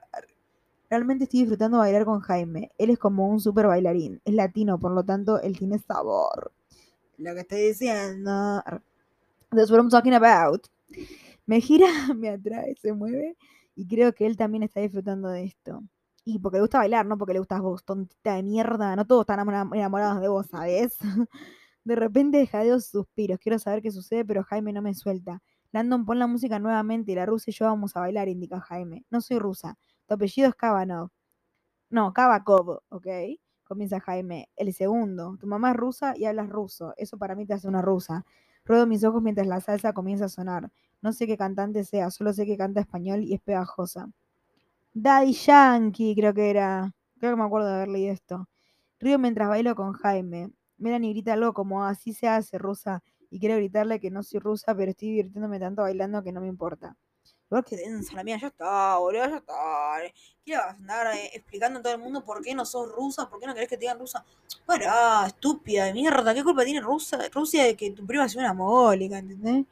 [0.89, 2.71] Realmente estoy disfrutando bailar con Jaime.
[2.77, 4.21] Él es como un super bailarín.
[4.25, 6.53] Es latino, por lo tanto, él tiene sabor.
[7.17, 8.63] Lo que estoy diciendo.
[9.51, 10.67] That's what I'm talking about.
[11.47, 11.87] Me gira,
[12.17, 13.37] me atrae, se mueve.
[13.75, 15.83] Y creo que él también está disfrutando de esto.
[16.25, 18.95] Y porque le gusta bailar, no porque le gustas vos, tontita de mierda.
[18.97, 20.99] No todos están enamorados de vos, ¿sabes?
[21.85, 23.39] De repente jadeo suspiros.
[23.41, 25.43] Quiero saber qué sucede, pero Jaime no me suelta.
[25.73, 29.05] Landon, pon la música nuevamente y la rusa y yo vamos a bailar, indica Jaime.
[29.11, 29.79] No soy rusa.
[30.07, 31.11] Tu apellido es Kavanov.
[31.91, 33.07] No, Kavakov, ¿ok?
[33.65, 34.49] Comienza Jaime.
[34.57, 35.37] El segundo.
[35.41, 36.95] Tu mamá es rusa y hablas ruso.
[36.97, 38.25] Eso para mí te hace una rusa.
[38.65, 40.71] Ruedo mis ojos mientras la salsa comienza a sonar.
[41.03, 44.09] No sé qué cantante sea, solo sé que canta español y es pegajosa.
[44.95, 46.95] Daddy Yankee, creo que era.
[47.19, 48.49] Creo que me acuerdo de haber leído esto.
[49.01, 50.51] Río mientras bailo con Jaime.
[50.83, 53.03] Grita algo como así se hace, rusa.
[53.31, 56.49] Y quiero gritarle que no soy rusa, pero estoy divirtiéndome tanto bailando que no me
[56.49, 56.97] importa.
[57.53, 59.99] Igual que densa la mía, ya está, boludo, ya está.
[60.43, 63.47] Quiero andar eh, explicando a todo el mundo por qué no sos rusa, por qué
[63.47, 64.25] no querés que te digan rusa.
[64.65, 68.55] Pará, estúpida de mierda, ¿qué culpa tiene Rusia, Rusia de que tu prima sea una
[68.55, 69.67] mólica, ¿entendés?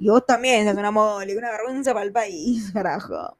[0.00, 3.36] Y vos también sos una mólica, una vergüenza para el país, carajo.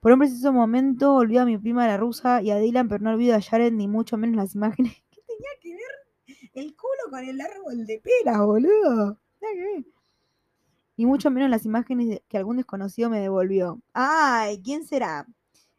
[0.00, 3.10] Por un preciso momento olvido a mi prima la rusa y a Dylan, pero no
[3.10, 4.94] olvido a Jared ni mucho menos las imágenes.
[5.10, 9.18] ¿Qué tenía que ver el culo con el árbol de peras, boludo?
[10.96, 13.80] Ni mucho menos las imágenes que algún desconocido me devolvió.
[13.92, 14.60] ¡Ay!
[14.62, 15.26] ¿Quién será?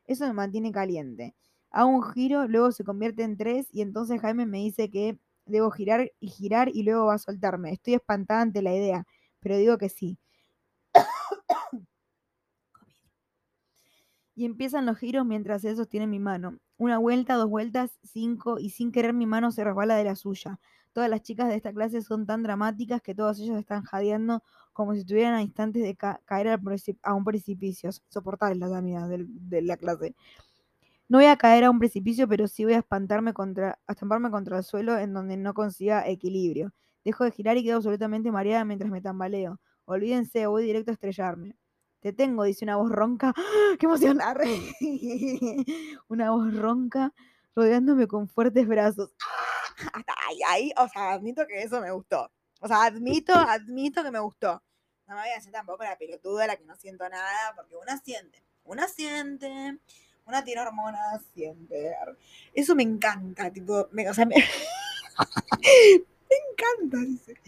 [0.06, 1.36] Eso me mantiene caliente.
[1.70, 5.72] Hago un giro, luego se convierte en tres y entonces Jaime me dice que debo
[5.72, 7.72] girar y girar y luego va a soltarme.
[7.72, 9.06] Estoy espantada ante la idea,
[9.40, 10.18] pero digo que sí.
[14.36, 16.60] y empiezan los giros mientras él sostiene mi mano.
[16.78, 20.60] Una vuelta, dos vueltas, cinco, y sin querer mi mano se resbala de la suya.
[20.94, 24.44] Todas las chicas de esta clase son tan dramáticas que todas ellas están jadeando
[24.74, 26.48] como si estuvieran a instantes de caer
[27.02, 27.90] a un precipicio.
[28.10, 30.16] Soportar las amigas de, la clase.
[31.10, 34.30] No voy a caer a un precipicio, pero sí voy a espantarme contra, a estamparme
[34.32, 36.74] contra el suelo en donde no consiga equilibrio.
[37.04, 39.60] Dejo de girar y quedo absolutamente mareada mientras me tambaleo.
[39.86, 41.56] Olvídense, voy directo a estrellarme.
[42.04, 43.34] Te tengo, dice una voz ronca.
[43.34, 43.76] ¡Ah!
[43.80, 44.20] ¡Qué emoción!
[46.10, 47.14] una voz ronca
[47.56, 49.14] rodeándome con fuertes brazos.
[49.24, 49.89] ¡Ah!
[49.93, 52.30] Hasta ahí, ahí, o sea, admito que eso me gustó.
[52.60, 54.62] O sea, admito, admito que me gustó.
[55.08, 57.97] No me voy a hacer tampoco la pelotuda, la que no siento nada, porque una
[57.97, 59.80] siente, una siente,
[60.26, 61.95] una tiene hormonas, siente.
[62.54, 64.36] Eso me encanta, tipo, me, o sea, me,
[65.62, 67.39] me encanta, dice.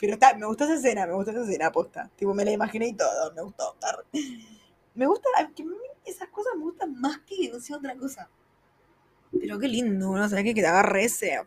[0.00, 2.10] Pero está, me gustó esa escena, me gustó esa escena, aposta.
[2.16, 3.76] Tipo, me la imaginé y todo, me gustó.
[4.94, 5.64] Me gusta, que
[6.06, 8.30] esas cosas me gustan más que no otra cosa.
[9.38, 10.28] Pero qué lindo, ¿no?
[10.28, 10.54] ¿Sabes qué?
[10.54, 11.38] Que te agarre ese.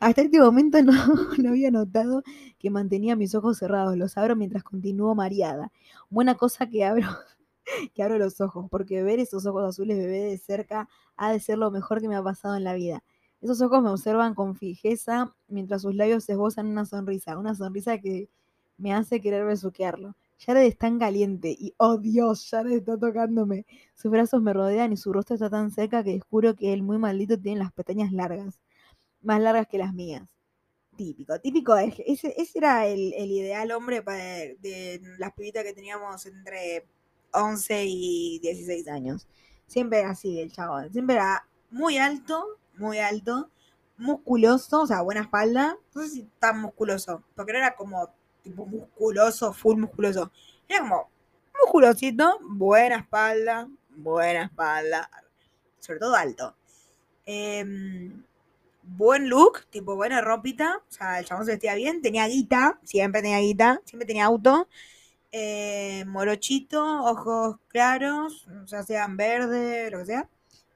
[0.00, 0.92] Hasta este momento no,
[1.38, 2.22] no, había notado
[2.58, 3.96] que mantenía mis ojos cerrados.
[3.96, 5.72] Los abro mientras continúo mareada.
[6.10, 7.08] Buena cosa que abro,
[7.94, 11.58] que abro los ojos, porque ver esos ojos azules bebé de cerca ha de ser
[11.58, 13.02] lo mejor que me ha pasado en la vida.
[13.44, 18.30] Esos ojos me observan con fijeza mientras sus labios esbozan una sonrisa, una sonrisa que
[18.78, 20.16] me hace querer besuquearlo.
[20.38, 23.66] Jared es tan caliente y, oh Dios, Jared está tocándome.
[23.92, 26.96] Sus brazos me rodean y su rostro está tan seca que descubro que el muy
[26.96, 28.62] maldito tiene las pestañas largas,
[29.20, 30.26] más largas que las mías.
[30.96, 31.76] Típico, típico.
[31.76, 36.86] Ese, era el, ideal hombre de, de las pibitas que teníamos entre
[37.34, 39.28] 11 y 16 años.
[39.66, 40.90] Siempre era así el chabón.
[40.90, 43.50] Siempre era muy alto, muy alto,
[43.96, 45.76] musculoso, o sea, buena espalda.
[45.94, 48.10] No sé si tan musculoso, porque no era como
[48.42, 50.30] tipo musculoso, full musculoso.
[50.68, 51.10] Era como
[51.62, 55.10] musculosito, buena espalda, buena espalda,
[55.78, 56.54] sobre todo alto.
[57.26, 58.24] Em,
[58.82, 63.22] buen look, tipo buena ropita, o sea, el chabón se vestía bien, tenía guita, siempre
[63.22, 64.68] tenía guita, siempre tenía auto.
[65.32, 70.28] Eh, morochito, ojos claros, sea, sean verde, lo que sea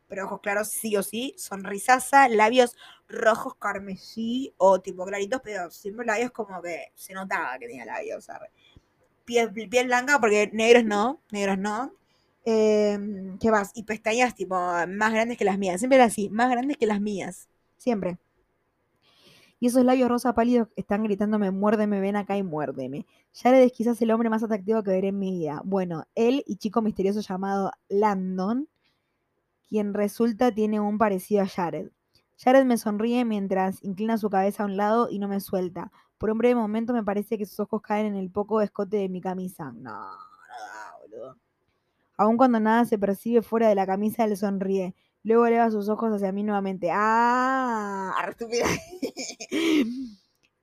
[0.08, 2.76] pero ojos claros sí o sí, sonrisaza, labios
[3.08, 8.24] rojos carmesí o tipo claritos, pero siempre labios como que se notaba que tenía labios,
[8.24, 8.50] ¿sabes?
[9.24, 11.94] Piel, piel blanca, porque negros no, negros no.
[12.44, 13.72] Em, ¿Qué más?
[13.74, 17.00] Y pestañas tipo más grandes que las mías, siempre era así, más grandes que las
[17.00, 18.18] mías, siempre.
[19.60, 23.06] Y esos labios rosa pálidos están gritándome, muérdeme, ven acá y muérdeme.
[23.34, 25.60] Jared es quizás el hombre más atractivo que veré en mi vida.
[25.64, 28.68] Bueno, él y chico misterioso llamado Landon
[29.68, 31.90] quien resulta tiene un parecido a Jared.
[32.38, 35.90] Jared me sonríe mientras inclina su cabeza a un lado y no me suelta.
[36.18, 39.08] Por un breve momento me parece que sus ojos caen en el poco escote de
[39.08, 39.72] mi camisa.
[39.72, 41.36] No, no boludo.
[42.16, 44.94] Aun cuando nada se percibe fuera de la camisa, él sonríe.
[45.22, 46.90] Luego eleva sus ojos hacia mí nuevamente.
[46.92, 48.14] ¡Ah!
[48.28, 48.66] ¡Estúpida!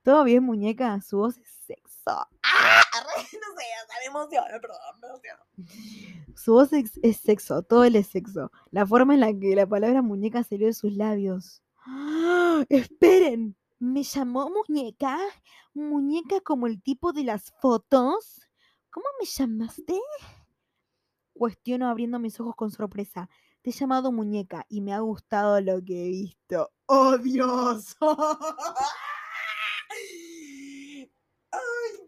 [0.03, 0.99] ¿Todo bien, muñeca?
[1.01, 2.27] Su voz es sexo.
[2.43, 2.81] ¡Ah!
[3.15, 3.65] No sé,
[3.99, 5.44] me emociona, perdón, me emociona.
[6.35, 8.51] Su voz es, sexo, todo él es sexo.
[8.71, 11.63] La forma en la que la palabra muñeca salió de sus labios.
[11.85, 12.63] ¡Ah!
[12.69, 13.55] ¡Esperen!
[13.79, 15.17] ¿Me llamó muñeca?
[15.73, 18.49] ¿Muñeca como el tipo de las fotos?
[18.89, 19.99] ¿Cómo me llamaste?
[21.33, 23.29] Cuestiono abriendo mis ojos con sorpresa.
[23.61, 26.71] te he llamado muñeca y me ha gustado lo que he visto.
[26.85, 27.97] ¡Oh, Dios!
[31.51, 31.59] ¡Ay,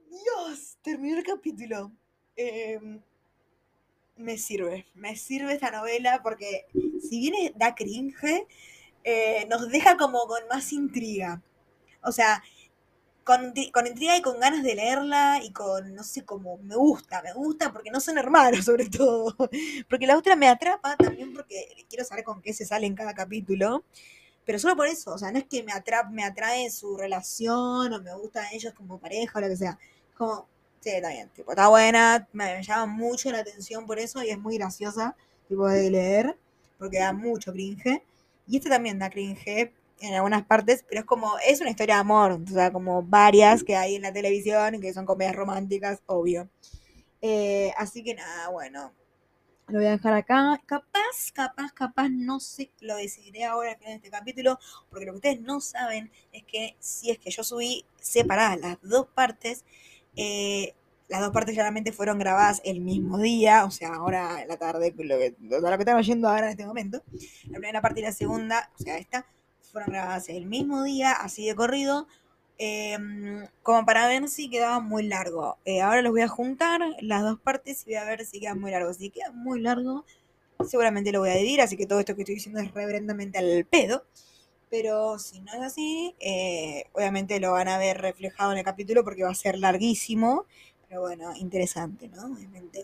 [0.09, 0.77] Dios!
[0.81, 1.91] Terminó el capítulo.
[2.35, 3.01] Em,
[4.17, 8.47] me sirve, me sirve esta novela porque si viene da cringe,
[9.03, 11.41] eh, nos deja como con más intriga.
[12.01, 12.43] O sea,
[13.23, 17.21] con, con, intriga y con ganas de leerla y con, no sé, como me gusta,
[17.21, 19.35] me gusta porque no son hermanos sobre todo.
[19.89, 23.13] Porque la otra me atrapa también porque quiero saber con qué se sale en cada
[23.13, 23.83] capítulo.
[24.45, 27.91] Pero solo por eso, o sea, no es que me, atrae, me atrae su relación
[27.93, 29.77] o me gustan ellos como pareja o lo que sea.
[30.15, 30.47] Como,
[30.79, 34.57] sí, bien, tipo, está buena, me, llama mucho la atención por eso y es muy
[34.57, 35.15] graciosa,
[35.47, 36.37] tipo, de leer,
[36.77, 38.03] porque da mucho cringe.
[38.47, 42.01] Y este también da cringe, en algunas partes, pero es como, es una historia de
[42.01, 46.49] amor, o sea, como varias que hay en la televisión, que son comedias románticas, obvio.
[47.21, 48.93] Eh, así que nada, bueno,
[49.69, 50.61] lo voy a dejar acá.
[50.65, 54.59] Capaz, capaz, capaz, no sé, lo decidiré ahora en este capítulo,
[54.89, 58.77] porque lo que ustedes no saben es que si es que yo subí separadas las
[58.81, 59.65] dos partes,
[60.17, 60.73] eh,
[61.07, 65.17] las dos partes claramente fueron grabadas el mismo día, o sea, ahora la tarde, lo
[65.17, 67.01] que, lo que estamos yendo ahora en este momento.
[67.45, 69.25] La primera parte y la segunda, o sea, esta,
[69.71, 72.07] fueron grabadas el mismo día, así de corrido,
[72.57, 75.57] em, como para ver si quedaba muy largo.
[75.63, 78.55] Eh, ahora los voy a juntar, las dos partes, y voy a ver si queda
[78.55, 78.93] muy largo.
[78.93, 80.03] Si queda muy largo,
[80.67, 83.65] seguramente lo voy a dividir, así que todo esto que estoy diciendo es reverendamente al
[83.65, 84.03] pedo.
[84.69, 89.03] Pero si no es así, eh, obviamente lo van a ver reflejado en el capítulo
[89.03, 90.45] porque va a ser larguísimo.
[90.89, 92.25] Pero bueno, interesante, ¿no?
[92.25, 92.83] Obviamente.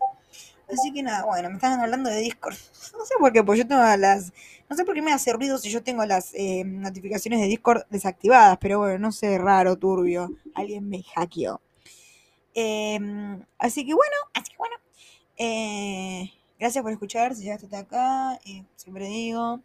[0.72, 2.56] Así que nada, bueno, me estaban hablando de Discord.
[2.98, 4.32] No sé por qué, pues yo tengo las.
[4.70, 7.84] No sé por qué me hace ruido si yo tengo las eh, notificaciones de Discord
[7.90, 10.32] desactivadas, pero bueno, no sé, raro, turbio.
[10.56, 11.60] Alguien me hackeó.
[12.54, 14.76] Em, así que bueno, así que bueno.
[15.38, 18.40] Eh, gracias por escuchar, si llegaste hasta acá,
[18.76, 19.60] siempre digo.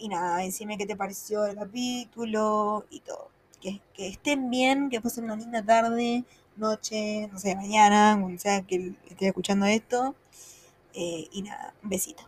[0.00, 3.30] Y nada, decime qué te pareció el capítulo y todo.
[3.60, 6.24] Que, que estén bien, que pasen una linda tarde
[6.56, 10.14] noche, no sé, mañana, cuando sea que esté escuchando esto.
[10.94, 12.22] Eh, y nada, un besito.